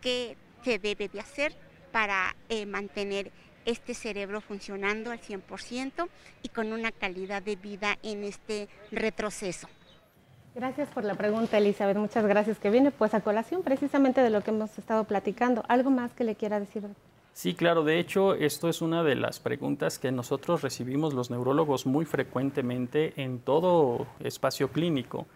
qué 0.00 0.36
se 0.62 0.78
debe 0.78 1.08
de 1.08 1.20
hacer 1.20 1.56
para 1.90 2.36
mantener 2.66 3.32
este 3.64 3.94
cerebro 3.94 4.40
funcionando 4.40 5.10
al 5.10 5.20
100% 5.20 6.08
y 6.42 6.48
con 6.50 6.72
una 6.72 6.92
calidad 6.92 7.42
de 7.42 7.56
vida 7.56 7.96
en 8.02 8.24
este 8.24 8.68
retroceso. 8.92 9.68
Gracias 10.56 10.88
por 10.88 11.04
la 11.04 11.14
pregunta, 11.14 11.58
Elizabeth. 11.58 11.98
Muchas 11.98 12.24
gracias. 12.24 12.58
Que 12.58 12.70
viene 12.70 12.90
pues 12.90 13.12
a 13.12 13.20
colación 13.20 13.62
precisamente 13.62 14.22
de 14.22 14.30
lo 14.30 14.40
que 14.40 14.52
hemos 14.52 14.78
estado 14.78 15.04
platicando. 15.04 15.62
¿Algo 15.68 15.90
más 15.90 16.14
que 16.14 16.24
le 16.24 16.34
quiera 16.34 16.58
decir? 16.58 16.82
Sí, 17.34 17.52
claro. 17.52 17.84
De 17.84 17.98
hecho, 17.98 18.32
esto 18.32 18.70
es 18.70 18.80
una 18.80 19.04
de 19.04 19.16
las 19.16 19.38
preguntas 19.38 19.98
que 19.98 20.10
nosotros 20.10 20.62
recibimos 20.62 21.12
los 21.12 21.30
neurólogos 21.30 21.84
muy 21.84 22.06
frecuentemente 22.06 23.12
en 23.22 23.40
todo 23.40 24.06
espacio 24.20 24.68
clínico. 24.68 25.26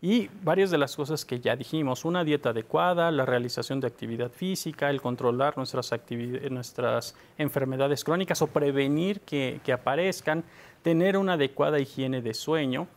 Y 0.00 0.30
varias 0.42 0.70
de 0.70 0.78
las 0.78 0.96
cosas 0.96 1.26
que 1.26 1.40
ya 1.40 1.56
dijimos, 1.56 2.06
una 2.06 2.24
dieta 2.24 2.48
adecuada, 2.48 3.10
la 3.10 3.26
realización 3.26 3.80
de 3.80 3.88
actividad 3.88 4.30
física, 4.30 4.88
el 4.88 5.02
controlar 5.02 5.58
nuestras, 5.58 5.92
nuestras 6.50 7.14
enfermedades 7.36 8.02
crónicas 8.02 8.40
o 8.40 8.46
prevenir 8.46 9.20
que, 9.20 9.60
que 9.62 9.74
aparezcan, 9.74 10.42
tener 10.80 11.18
una 11.18 11.34
adecuada 11.34 11.78
higiene 11.78 12.22
de 12.22 12.32
sueño 12.32 12.88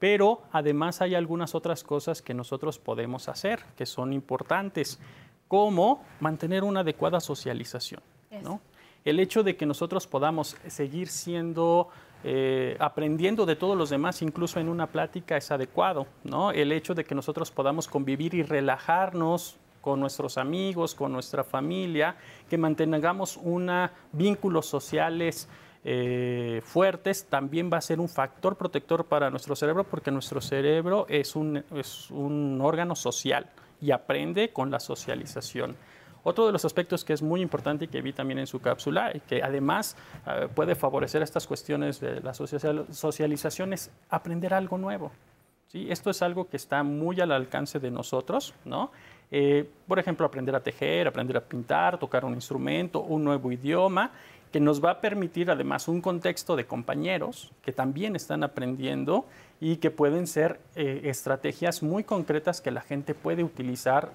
pero 0.00 0.42
además 0.50 1.02
hay 1.02 1.14
algunas 1.14 1.54
otras 1.54 1.84
cosas 1.84 2.22
que 2.22 2.34
nosotros 2.34 2.80
podemos 2.80 3.28
hacer 3.28 3.60
que 3.76 3.86
son 3.86 4.12
importantes, 4.12 4.98
como 5.46 6.02
mantener 6.20 6.64
una 6.64 6.80
adecuada 6.80 7.20
socialización. 7.20 8.00
El 9.04 9.20
hecho 9.20 9.42
de 9.42 9.56
que 9.56 9.66
nosotros 9.66 10.06
podamos 10.06 10.56
seguir 10.68 11.08
siendo, 11.08 11.88
eh, 12.24 12.76
aprendiendo 12.80 13.46
de 13.46 13.56
todos 13.56 13.76
los 13.76 13.90
demás, 13.90 14.22
incluso 14.22 14.58
en 14.58 14.68
una 14.68 14.86
plática, 14.86 15.36
es 15.36 15.50
adecuado. 15.50 16.06
¿no? 16.24 16.50
El 16.50 16.72
hecho 16.72 16.94
de 16.94 17.04
que 17.04 17.14
nosotros 17.14 17.50
podamos 17.50 17.88
convivir 17.88 18.34
y 18.34 18.42
relajarnos 18.42 19.56
con 19.80 20.00
nuestros 20.00 20.38
amigos, 20.38 20.94
con 20.94 21.12
nuestra 21.12 21.44
familia, 21.44 22.16
que 22.48 22.56
mantengamos 22.56 23.36
una, 23.36 23.92
vínculos 24.12 24.66
sociales 24.66 25.48
eh, 25.84 26.60
fuertes, 26.64 27.24
también 27.24 27.70
va 27.72 27.78
a 27.78 27.80
ser 27.80 28.00
un 28.00 28.08
factor 28.08 28.56
protector 28.56 29.06
para 29.06 29.30
nuestro 29.30 29.56
cerebro 29.56 29.84
porque 29.84 30.10
nuestro 30.10 30.40
cerebro 30.40 31.06
es 31.08 31.36
un, 31.36 31.64
es 31.74 32.10
un 32.10 32.60
órgano 32.60 32.94
social 32.94 33.46
y 33.80 33.90
aprende 33.90 34.52
con 34.52 34.70
la 34.70 34.80
socialización. 34.80 35.76
Otro 36.22 36.44
de 36.46 36.52
los 36.52 36.66
aspectos 36.66 37.02
que 37.02 37.14
es 37.14 37.22
muy 37.22 37.40
importante 37.40 37.86
y 37.86 37.88
que 37.88 38.02
vi 38.02 38.12
también 38.12 38.38
en 38.38 38.46
su 38.46 38.60
cápsula 38.60 39.10
y 39.14 39.20
que 39.20 39.42
además 39.42 39.96
eh, 40.26 40.48
puede 40.54 40.74
favorecer 40.74 41.22
estas 41.22 41.46
cuestiones 41.46 41.98
de 41.98 42.20
la 42.20 42.34
socialización 42.34 43.72
es 43.72 43.90
aprender 44.10 44.52
algo 44.52 44.76
nuevo. 44.76 45.12
¿sí? 45.68 45.86
Esto 45.90 46.10
es 46.10 46.20
algo 46.20 46.46
que 46.48 46.58
está 46.58 46.82
muy 46.82 47.20
al 47.22 47.32
alcance 47.32 47.80
de 47.80 47.90
nosotros, 47.90 48.52
¿no? 48.66 48.90
eh, 49.30 49.68
por 49.86 49.98
ejemplo, 49.98 50.26
aprender 50.26 50.54
a 50.54 50.60
tejer, 50.60 51.06
aprender 51.06 51.36
a 51.36 51.40
pintar, 51.40 51.98
tocar 51.98 52.24
un 52.24 52.34
instrumento, 52.34 53.00
un 53.00 53.22
nuevo 53.22 53.52
idioma, 53.52 54.10
que 54.52 54.60
nos 54.60 54.84
va 54.84 54.90
a 54.90 55.00
permitir 55.00 55.50
además 55.50 55.88
un 55.88 56.00
contexto 56.00 56.56
de 56.56 56.66
compañeros 56.66 57.52
que 57.62 57.72
también 57.72 58.16
están 58.16 58.42
aprendiendo 58.42 59.26
y 59.60 59.76
que 59.76 59.90
pueden 59.90 60.26
ser 60.26 60.60
eh, 60.74 61.02
estrategias 61.04 61.82
muy 61.82 62.04
concretas 62.04 62.60
que 62.60 62.70
la 62.70 62.80
gente 62.80 63.14
puede 63.14 63.44
utilizar 63.44 64.10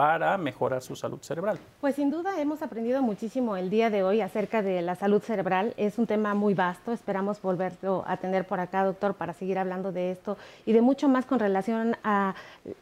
para 0.00 0.38
mejorar 0.38 0.80
su 0.80 0.96
salud 0.96 1.18
cerebral. 1.20 1.58
Pues 1.78 1.96
sin 1.96 2.10
duda 2.10 2.40
hemos 2.40 2.62
aprendido 2.62 3.02
muchísimo 3.02 3.58
el 3.58 3.68
día 3.68 3.90
de 3.90 4.02
hoy 4.02 4.22
acerca 4.22 4.62
de 4.62 4.80
la 4.80 4.94
salud 4.94 5.20
cerebral. 5.20 5.74
Es 5.76 5.98
un 5.98 6.06
tema 6.06 6.32
muy 6.32 6.54
vasto. 6.54 6.92
Esperamos 6.92 7.42
volverlo 7.42 8.02
a 8.06 8.16
tener 8.16 8.46
por 8.46 8.60
acá, 8.60 8.82
doctor, 8.82 9.12
para 9.12 9.34
seguir 9.34 9.58
hablando 9.58 9.92
de 9.92 10.12
esto 10.12 10.38
y 10.64 10.72
de 10.72 10.80
mucho 10.80 11.06
más 11.10 11.26
con 11.26 11.38
relación 11.38 11.98
a 12.02 12.34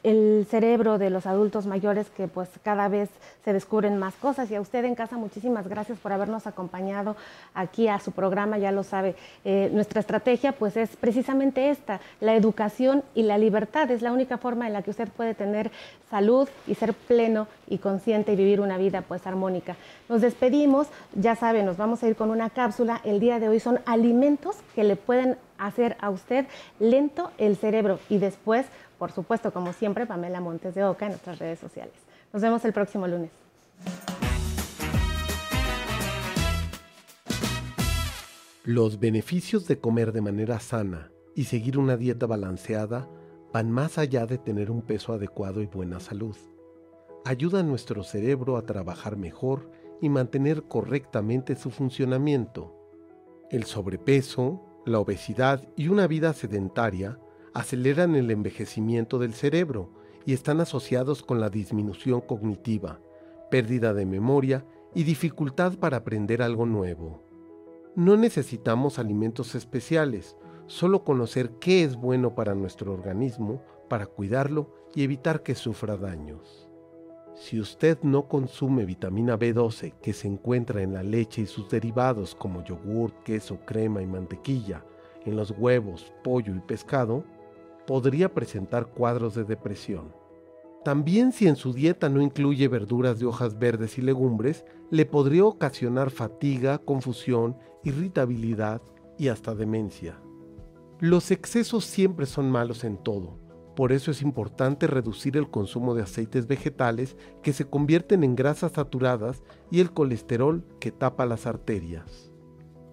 el 0.04 0.46
cerebro 0.48 0.96
de 0.98 1.10
los 1.10 1.26
adultos 1.26 1.66
mayores 1.66 2.08
que 2.08 2.28
pues 2.28 2.50
cada 2.62 2.86
vez 2.86 3.10
se 3.44 3.52
descubren 3.52 3.98
más 3.98 4.14
cosas. 4.14 4.48
Y 4.52 4.54
a 4.54 4.60
usted 4.60 4.84
en 4.84 4.94
casa, 4.94 5.16
muchísimas 5.16 5.66
gracias 5.66 5.98
por 5.98 6.12
habernos 6.12 6.46
acompañado 6.46 7.16
aquí 7.52 7.88
a 7.88 7.98
su 7.98 8.12
programa. 8.12 8.58
Ya 8.58 8.70
lo 8.70 8.84
sabe, 8.84 9.16
eh, 9.44 9.70
nuestra 9.72 9.98
estrategia 9.98 10.52
pues 10.52 10.76
es 10.76 10.94
precisamente 10.94 11.70
esta, 11.70 11.98
la 12.20 12.36
educación 12.36 13.02
y 13.16 13.24
la 13.24 13.38
libertad. 13.38 13.90
Es 13.90 14.02
la 14.02 14.12
única 14.12 14.38
forma 14.38 14.68
en 14.68 14.72
la 14.72 14.82
que 14.82 14.90
usted 14.90 15.08
puede 15.08 15.34
tener 15.34 15.72
salud 16.10 16.48
y 16.66 16.74
ser 16.74 16.94
pleno 17.08 17.48
y 17.66 17.78
consciente 17.78 18.34
y 18.34 18.36
vivir 18.36 18.60
una 18.60 18.78
vida 18.78 19.02
pues 19.02 19.26
armónica. 19.26 19.76
Nos 20.08 20.20
despedimos, 20.20 20.86
ya 21.14 21.34
saben, 21.34 21.66
nos 21.66 21.78
vamos 21.78 22.02
a 22.02 22.08
ir 22.08 22.14
con 22.14 22.30
una 22.30 22.50
cápsula. 22.50 23.00
El 23.02 23.18
día 23.18 23.40
de 23.40 23.48
hoy 23.48 23.58
son 23.58 23.80
alimentos 23.86 24.56
que 24.74 24.84
le 24.84 24.94
pueden 24.94 25.36
hacer 25.56 25.96
a 26.00 26.10
usted 26.10 26.46
lento 26.78 27.32
el 27.38 27.56
cerebro 27.56 27.98
y 28.08 28.18
después, 28.18 28.66
por 28.98 29.10
supuesto, 29.10 29.52
como 29.52 29.72
siempre, 29.72 30.06
Pamela 30.06 30.40
Montes 30.40 30.74
de 30.74 30.84
Oca 30.84 31.06
en 31.06 31.12
nuestras 31.12 31.38
redes 31.38 31.58
sociales. 31.58 31.94
Nos 32.32 32.42
vemos 32.42 32.64
el 32.64 32.72
próximo 32.72 33.08
lunes. 33.08 33.30
Los 38.64 39.00
beneficios 39.00 39.66
de 39.66 39.80
comer 39.80 40.12
de 40.12 40.20
manera 40.20 40.60
sana 40.60 41.10
y 41.34 41.44
seguir 41.44 41.78
una 41.78 41.96
dieta 41.96 42.26
balanceada 42.26 43.08
van 43.50 43.70
más 43.70 43.96
allá 43.96 44.26
de 44.26 44.36
tener 44.36 44.70
un 44.70 44.82
peso 44.82 45.14
adecuado 45.14 45.62
y 45.62 45.66
buena 45.66 46.00
salud 46.00 46.36
ayuda 47.28 47.60
a 47.60 47.62
nuestro 47.62 48.04
cerebro 48.04 48.56
a 48.56 48.64
trabajar 48.64 49.18
mejor 49.18 49.70
y 50.00 50.08
mantener 50.08 50.62
correctamente 50.62 51.56
su 51.56 51.70
funcionamiento. 51.70 52.74
El 53.50 53.64
sobrepeso, 53.64 54.62
la 54.86 54.98
obesidad 54.98 55.68
y 55.76 55.88
una 55.88 56.06
vida 56.06 56.32
sedentaria 56.32 57.18
aceleran 57.52 58.14
el 58.14 58.30
envejecimiento 58.30 59.18
del 59.18 59.34
cerebro 59.34 59.92
y 60.24 60.32
están 60.32 60.62
asociados 60.62 61.22
con 61.22 61.38
la 61.38 61.50
disminución 61.50 62.22
cognitiva, 62.22 62.98
pérdida 63.50 63.92
de 63.92 64.06
memoria 64.06 64.64
y 64.94 65.02
dificultad 65.02 65.74
para 65.74 65.98
aprender 65.98 66.40
algo 66.40 66.64
nuevo. 66.64 67.22
No 67.94 68.16
necesitamos 68.16 68.98
alimentos 68.98 69.54
especiales, 69.54 70.34
solo 70.66 71.04
conocer 71.04 71.50
qué 71.60 71.84
es 71.84 71.94
bueno 71.94 72.34
para 72.34 72.54
nuestro 72.54 72.94
organismo 72.94 73.62
para 73.90 74.06
cuidarlo 74.06 74.72
y 74.94 75.02
evitar 75.02 75.42
que 75.42 75.54
sufra 75.54 75.98
daños. 75.98 76.67
Si 77.38 77.60
usted 77.60 77.98
no 78.02 78.26
consume 78.26 78.84
vitamina 78.84 79.38
B12 79.38 79.94
que 80.02 80.12
se 80.12 80.26
encuentra 80.26 80.82
en 80.82 80.92
la 80.92 81.04
leche 81.04 81.42
y 81.42 81.46
sus 81.46 81.70
derivados 81.70 82.34
como 82.34 82.64
yogur, 82.64 83.12
queso, 83.24 83.60
crema 83.64 84.02
y 84.02 84.06
mantequilla, 84.06 84.84
en 85.24 85.36
los 85.36 85.52
huevos, 85.52 86.12
pollo 86.24 86.54
y 86.56 86.58
pescado, 86.58 87.24
podría 87.86 88.34
presentar 88.34 88.88
cuadros 88.88 89.36
de 89.36 89.44
depresión. 89.44 90.12
También 90.84 91.30
si 91.30 91.46
en 91.46 91.54
su 91.54 91.72
dieta 91.72 92.08
no 92.08 92.20
incluye 92.20 92.66
verduras 92.66 93.20
de 93.20 93.26
hojas 93.26 93.56
verdes 93.56 93.98
y 93.98 94.02
legumbres, 94.02 94.64
le 94.90 95.06
podría 95.06 95.44
ocasionar 95.44 96.10
fatiga, 96.10 96.78
confusión, 96.78 97.56
irritabilidad 97.84 98.82
y 99.16 99.28
hasta 99.28 99.54
demencia. 99.54 100.20
Los 100.98 101.30
excesos 101.30 101.84
siempre 101.84 102.26
son 102.26 102.50
malos 102.50 102.82
en 102.82 102.96
todo, 102.96 103.38
por 103.78 103.92
eso 103.92 104.10
es 104.10 104.22
importante 104.22 104.88
reducir 104.88 105.36
el 105.36 105.50
consumo 105.50 105.94
de 105.94 106.02
aceites 106.02 106.48
vegetales 106.48 107.16
que 107.44 107.52
se 107.52 107.64
convierten 107.64 108.24
en 108.24 108.34
grasas 108.34 108.72
saturadas 108.72 109.44
y 109.70 109.78
el 109.78 109.92
colesterol 109.92 110.64
que 110.80 110.90
tapa 110.90 111.26
las 111.26 111.46
arterias. 111.46 112.32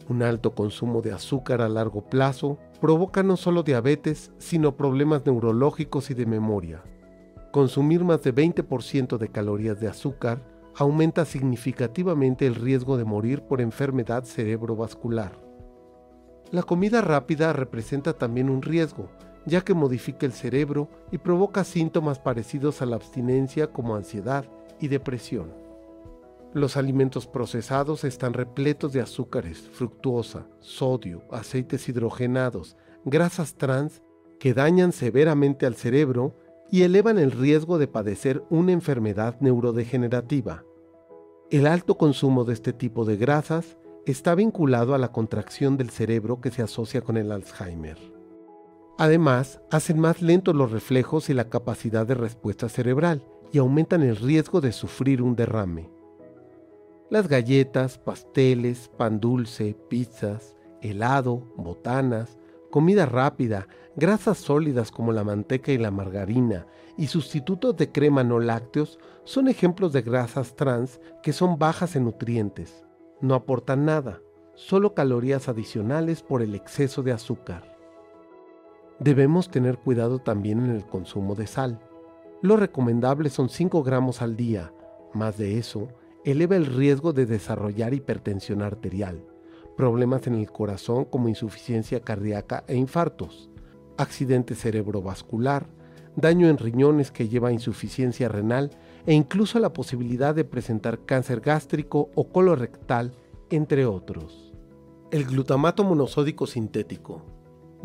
Un 0.09 0.21
alto 0.21 0.53
consumo 0.53 1.01
de 1.01 1.11
azúcar 1.11 1.63
a 1.63 1.69
largo 1.69 2.07
plazo 2.07 2.59
provoca 2.81 3.23
no 3.23 3.35
solo 3.35 3.63
diabetes, 3.63 4.31
sino 4.37 4.77
problemas 4.77 5.25
neurológicos 5.25 6.11
y 6.11 6.13
de 6.13 6.27
memoria. 6.27 6.83
Consumir 7.51 8.03
más 8.03 8.21
de 8.21 8.35
20% 8.35 9.17
de 9.17 9.29
calorías 9.29 9.79
de 9.79 9.87
azúcar 9.87 10.43
aumenta 10.75 11.25
significativamente 11.25 12.45
el 12.45 12.53
riesgo 12.53 12.95
de 12.97 13.05
morir 13.05 13.41
por 13.41 13.59
enfermedad 13.59 14.23
cerebrovascular. 14.23 15.31
La 16.51 16.61
comida 16.61 17.01
rápida 17.01 17.53
representa 17.53 18.13
también 18.13 18.51
un 18.51 18.61
riesgo, 18.61 19.09
ya 19.45 19.61
que 19.61 19.73
modifica 19.73 20.25
el 20.25 20.33
cerebro 20.33 20.89
y 21.11 21.17
provoca 21.17 21.63
síntomas 21.63 22.19
parecidos 22.19 22.81
a 22.81 22.85
la 22.85 22.95
abstinencia 22.95 23.67
como 23.67 23.95
ansiedad 23.95 24.45
y 24.79 24.87
depresión. 24.87 25.53
Los 26.53 26.77
alimentos 26.77 27.27
procesados 27.27 28.03
están 28.03 28.33
repletos 28.33 28.93
de 28.93 29.01
azúcares, 29.01 29.59
fructuosa, 29.59 30.47
sodio, 30.59 31.21
aceites 31.29 31.89
hidrogenados, 31.89 32.77
grasas 33.03 33.55
trans 33.55 34.01
que 34.39 34.53
dañan 34.53 34.91
severamente 34.91 35.65
al 35.65 35.75
cerebro 35.75 36.33
y 36.71 36.83
elevan 36.83 37.19
el 37.19 37.31
riesgo 37.31 37.77
de 37.77 37.87
padecer 37.87 38.43
una 38.49 38.71
enfermedad 38.71 39.35
neurodegenerativa. 39.41 40.63
El 41.51 41.67
alto 41.67 41.97
consumo 41.97 42.43
de 42.43 42.53
este 42.53 42.73
tipo 42.73 43.05
de 43.05 43.17
grasas 43.17 43.77
está 44.05 44.33
vinculado 44.33 44.95
a 44.95 44.97
la 44.97 45.11
contracción 45.11 45.77
del 45.77 45.89
cerebro 45.89 46.41
que 46.41 46.51
se 46.51 46.61
asocia 46.61 47.01
con 47.01 47.17
el 47.17 47.31
Alzheimer. 47.31 48.14
Además, 48.97 49.59
hacen 49.71 49.99
más 49.99 50.21
lentos 50.21 50.55
los 50.55 50.71
reflejos 50.71 51.29
y 51.29 51.33
la 51.33 51.49
capacidad 51.49 52.07
de 52.07 52.13
respuesta 52.13 52.69
cerebral 52.69 53.23
y 53.51 53.57
aumentan 53.57 54.03
el 54.03 54.15
riesgo 54.15 54.61
de 54.61 54.71
sufrir 54.71 55.21
un 55.21 55.35
derrame. 55.35 55.89
Las 57.09 57.27
galletas, 57.27 57.97
pasteles, 57.97 58.89
pan 58.97 59.19
dulce, 59.19 59.75
pizzas, 59.89 60.55
helado, 60.81 61.43
botanas, 61.57 62.37
comida 62.71 63.05
rápida, 63.05 63.67
grasas 63.95 64.37
sólidas 64.37 64.91
como 64.91 65.11
la 65.11 65.23
manteca 65.23 65.71
y 65.71 65.77
la 65.77 65.91
margarina 65.91 66.65
y 66.97 67.07
sustitutos 67.07 67.75
de 67.75 67.91
crema 67.91 68.23
no 68.23 68.39
lácteos 68.39 68.97
son 69.25 69.49
ejemplos 69.49 69.91
de 69.91 70.01
grasas 70.01 70.55
trans 70.55 71.01
que 71.21 71.33
son 71.33 71.59
bajas 71.59 71.95
en 71.95 72.05
nutrientes. 72.05 72.85
No 73.19 73.35
aportan 73.35 73.85
nada, 73.85 74.21
solo 74.55 74.93
calorías 74.93 75.49
adicionales 75.49 76.23
por 76.23 76.41
el 76.41 76.55
exceso 76.55 77.03
de 77.03 77.11
azúcar. 77.11 77.74
Debemos 78.99 79.49
tener 79.49 79.77
cuidado 79.77 80.19
también 80.19 80.63
en 80.63 80.71
el 80.71 80.85
consumo 80.85 81.35
de 81.35 81.47
sal. 81.47 81.79
Lo 82.41 82.55
recomendable 82.55 83.29
son 83.29 83.49
5 83.49 83.83
gramos 83.83 84.21
al 84.21 84.37
día. 84.37 84.71
Más 85.13 85.37
de 85.37 85.57
eso, 85.57 85.89
eleva 86.23 86.55
el 86.55 86.65
riesgo 86.65 87.11
de 87.11 87.25
desarrollar 87.25 87.93
hipertensión 87.93 88.61
arterial, 88.61 89.21
problemas 89.75 90.27
en 90.27 90.35
el 90.35 90.49
corazón 90.49 91.03
como 91.03 91.27
insuficiencia 91.27 91.99
cardíaca 91.99 92.63
e 92.67 92.75
infartos, 92.77 93.49
accidente 93.97 94.55
cerebrovascular, 94.55 95.67
daño 96.15 96.47
en 96.47 96.57
riñones 96.57 97.11
que 97.11 97.27
lleva 97.27 97.49
a 97.49 97.53
insuficiencia 97.53 98.29
renal 98.29 98.71
e 99.05 99.13
incluso 99.13 99.59
la 99.59 99.73
posibilidad 99.73 100.33
de 100.33 100.45
presentar 100.45 101.05
cáncer 101.05 101.41
gástrico 101.41 102.11
o 102.15 102.29
colorectal, 102.29 103.13
entre 103.49 103.85
otros. 103.85 104.53
El 105.11 105.25
glutamato 105.25 105.83
monosódico 105.83 106.47
sintético 106.47 107.34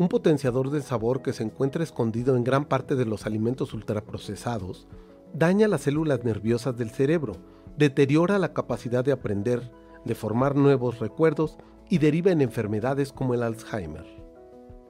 un 0.01 0.07
potenciador 0.07 0.71
de 0.71 0.81
sabor 0.81 1.21
que 1.21 1.31
se 1.31 1.43
encuentra 1.43 1.83
escondido 1.83 2.35
en 2.35 2.43
gran 2.43 2.65
parte 2.65 2.95
de 2.95 3.05
los 3.05 3.27
alimentos 3.27 3.71
ultraprocesados, 3.75 4.87
daña 5.31 5.67
las 5.67 5.81
células 5.81 6.23
nerviosas 6.23 6.75
del 6.75 6.89
cerebro, 6.89 7.33
deteriora 7.77 8.39
la 8.39 8.51
capacidad 8.51 9.05
de 9.05 9.11
aprender, 9.11 9.71
de 10.03 10.15
formar 10.15 10.55
nuevos 10.55 10.97
recuerdos 10.97 11.59
y 11.87 11.99
deriva 11.99 12.31
en 12.31 12.41
enfermedades 12.41 13.13
como 13.13 13.35
el 13.35 13.43
Alzheimer. 13.43 14.07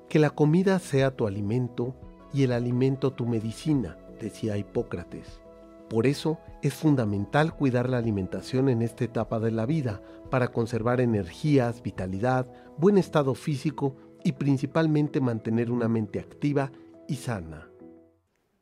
Que 0.08 0.18
la 0.18 0.30
comida 0.30 0.80
sea 0.80 1.12
tu 1.12 1.28
alimento 1.28 1.94
y 2.34 2.44
el 2.44 2.54
alimento 2.54 3.12
tu 3.12 3.26
medicina, 3.26 3.98
decía 4.18 4.56
Hipócrates. 4.56 5.42
Por 5.90 6.08
eso 6.08 6.40
es 6.62 6.74
fundamental 6.74 7.54
cuidar 7.54 7.90
la 7.90 7.98
alimentación 7.98 8.70
en 8.70 8.82
esta 8.82 9.04
etapa 9.04 9.42
de 9.42 9.52
la 9.52 9.66
vida 9.66 10.02
para 10.30 10.54
conservar 10.54 11.02
energías, 11.02 11.84
vitalidad, 11.84 12.48
buen 12.78 12.98
estado 12.98 13.36
físico 13.36 13.98
y 14.24 14.34
principalmente 14.34 15.22
mantener 15.22 15.72
una 15.72 15.88
mente 15.88 16.20
activa 16.20 16.72
y 17.08 17.16
sana. 17.16 17.68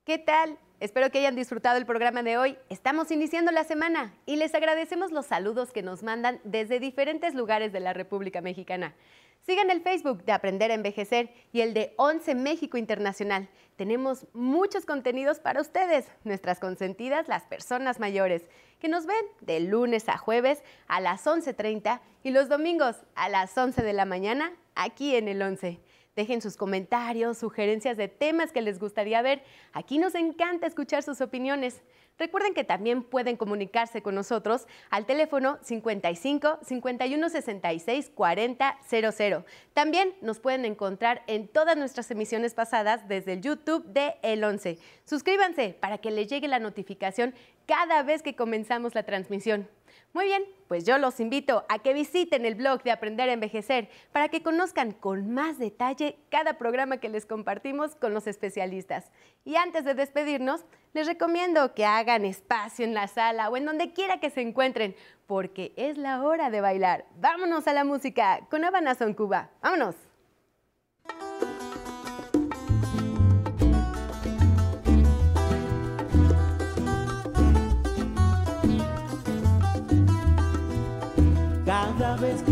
¿Qué 0.03 0.17
tal? 0.17 0.57
Espero 0.79 1.11
que 1.11 1.19
hayan 1.19 1.35
disfrutado 1.35 1.77
el 1.77 1.85
programa 1.85 2.23
de 2.23 2.37
hoy. 2.37 2.57
Estamos 2.69 3.11
iniciando 3.11 3.51
la 3.51 3.65
semana 3.65 4.13
y 4.25 4.37
les 4.37 4.55
agradecemos 4.55 5.11
los 5.11 5.25
saludos 5.25 5.71
que 5.71 5.83
nos 5.83 6.03
mandan 6.03 6.39
desde 6.45 6.79
diferentes 6.79 7.35
lugares 7.35 7.73
de 7.73 7.81
la 7.81 7.93
República 7.93 8.39
Mexicana. 8.39 8.95
Sigan 9.41 9.69
el 9.69 9.81
Facebook 9.81 10.23
de 10.23 10.31
Aprender 10.31 10.71
a 10.71 10.75
Envejecer 10.75 11.33
y 11.51 11.61
el 11.61 11.73
de 11.73 11.93
11 11.97 12.35
México 12.35 12.77
Internacional. 12.77 13.49
Tenemos 13.75 14.27
muchos 14.33 14.85
contenidos 14.85 15.39
para 15.39 15.61
ustedes, 15.61 16.05
nuestras 16.23 16.59
consentidas, 16.59 17.27
las 17.27 17.43
personas 17.43 17.99
mayores, 17.99 18.43
que 18.79 18.89
nos 18.89 19.05
ven 19.05 19.25
de 19.41 19.59
lunes 19.59 20.07
a 20.07 20.17
jueves 20.17 20.63
a 20.87 21.01
las 21.01 21.25
11.30 21.25 21.99
y 22.23 22.31
los 22.31 22.47
domingos 22.47 22.95
a 23.15 23.27
las 23.27 23.57
11 23.57 23.81
de 23.81 23.93
la 23.93 24.05
mañana 24.05 24.53
aquí 24.79 25.15
en 25.15 25.27
el 25.27 25.41
11. 25.41 25.79
Dejen 26.15 26.41
sus 26.41 26.57
comentarios, 26.57 27.37
sugerencias 27.37 27.95
de 27.95 28.07
temas 28.07 28.51
que 28.51 28.61
les 28.61 28.79
gustaría 28.79 29.21
ver. 29.21 29.43
Aquí 29.71 29.99
nos 29.99 30.15
encanta 30.15 30.67
escuchar 30.67 31.03
sus 31.03 31.21
opiniones. 31.21 31.81
Recuerden 32.17 32.53
que 32.53 32.65
también 32.65 33.03
pueden 33.03 33.37
comunicarse 33.37 34.01
con 34.01 34.15
nosotros 34.15 34.67
al 34.89 35.05
teléfono 35.05 35.57
55 35.61 36.59
51 36.61 37.29
66 37.29 38.11
40 38.13 38.77
00. 38.89 39.45
También 39.73 40.13
nos 40.21 40.39
pueden 40.39 40.65
encontrar 40.65 41.23
en 41.27 41.47
todas 41.47 41.77
nuestras 41.77 42.11
emisiones 42.11 42.53
pasadas 42.53 43.07
desde 43.07 43.33
el 43.33 43.41
YouTube 43.41 43.85
de 43.85 44.15
El 44.21 44.43
11. 44.43 44.77
Suscríbanse 45.05 45.77
para 45.79 45.99
que 45.99 46.11
les 46.11 46.27
llegue 46.27 46.49
la 46.49 46.59
notificación 46.59 47.33
cada 47.65 48.03
vez 48.03 48.21
que 48.23 48.35
comenzamos 48.35 48.95
la 48.95 49.03
transmisión. 49.03 49.69
Muy 50.11 50.25
bien, 50.25 50.43
pues 50.67 50.85
yo 50.85 50.97
los 50.97 51.19
invito 51.19 51.65
a 51.69 51.79
que 51.79 51.93
visiten 51.93 52.43
el 52.45 52.55
blog 52.55 52.81
de 52.81 52.91
Aprender 52.91 53.29
a 53.29 53.33
Envejecer 53.33 53.89
para 54.11 54.29
que 54.29 54.41
conozcan 54.41 54.91
con 54.91 55.31
más 55.31 55.59
detalle 55.59 56.17
cada 56.29 56.57
programa 56.57 56.97
que 56.97 57.09
les 57.09 57.27
compartimos 57.27 57.95
con 57.95 58.13
los 58.15 58.25
especialistas. 58.25 59.11
Y 59.45 59.55
antes 59.55 59.85
de 59.85 59.93
despedirnos, 59.93 60.65
les 60.93 61.05
recomiendo 61.05 61.75
que 61.75 61.85
hagan 61.85 62.25
espacio 62.25 62.85
en 62.85 62.95
la 62.95 63.07
sala 63.07 63.49
o 63.49 63.57
en 63.57 63.65
donde 63.65 63.93
quiera 63.93 64.19
que 64.19 64.31
se 64.31 64.41
encuentren, 64.41 64.95
porque 65.27 65.73
es 65.77 65.97
la 65.97 66.23
hora 66.23 66.49
de 66.49 66.61
bailar. 66.61 67.05
Vámonos 67.17 67.67
a 67.67 67.73
la 67.73 67.83
música 67.83 68.47
con 68.49 68.63
Habana 68.65 68.95
Son 68.95 69.13
Cuba. 69.13 69.51
Vámonos. 69.61 70.08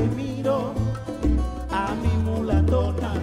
Miro 0.05 0.73
a 1.71 1.95
mi 1.95 2.23
mulatona, 2.23 3.13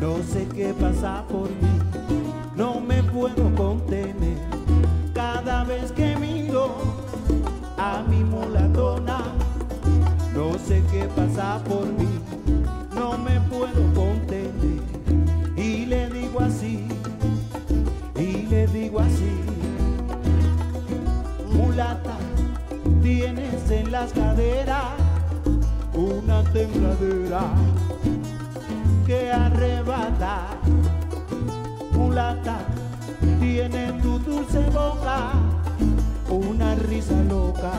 no 0.00 0.22
sé 0.22 0.46
qué 0.54 0.74
pasa 0.74 1.24
por 1.28 1.48
mí, 1.48 1.81
una 26.52 26.60
tembladera 26.60 27.42
que 29.06 29.32
arrebata. 29.32 30.58
Mulata, 31.92 32.58
tiene 33.40 33.92
tu 34.02 34.18
dulce 34.18 34.60
boca 34.70 35.32
una 36.28 36.74
risa 36.74 37.22
loca 37.28 37.72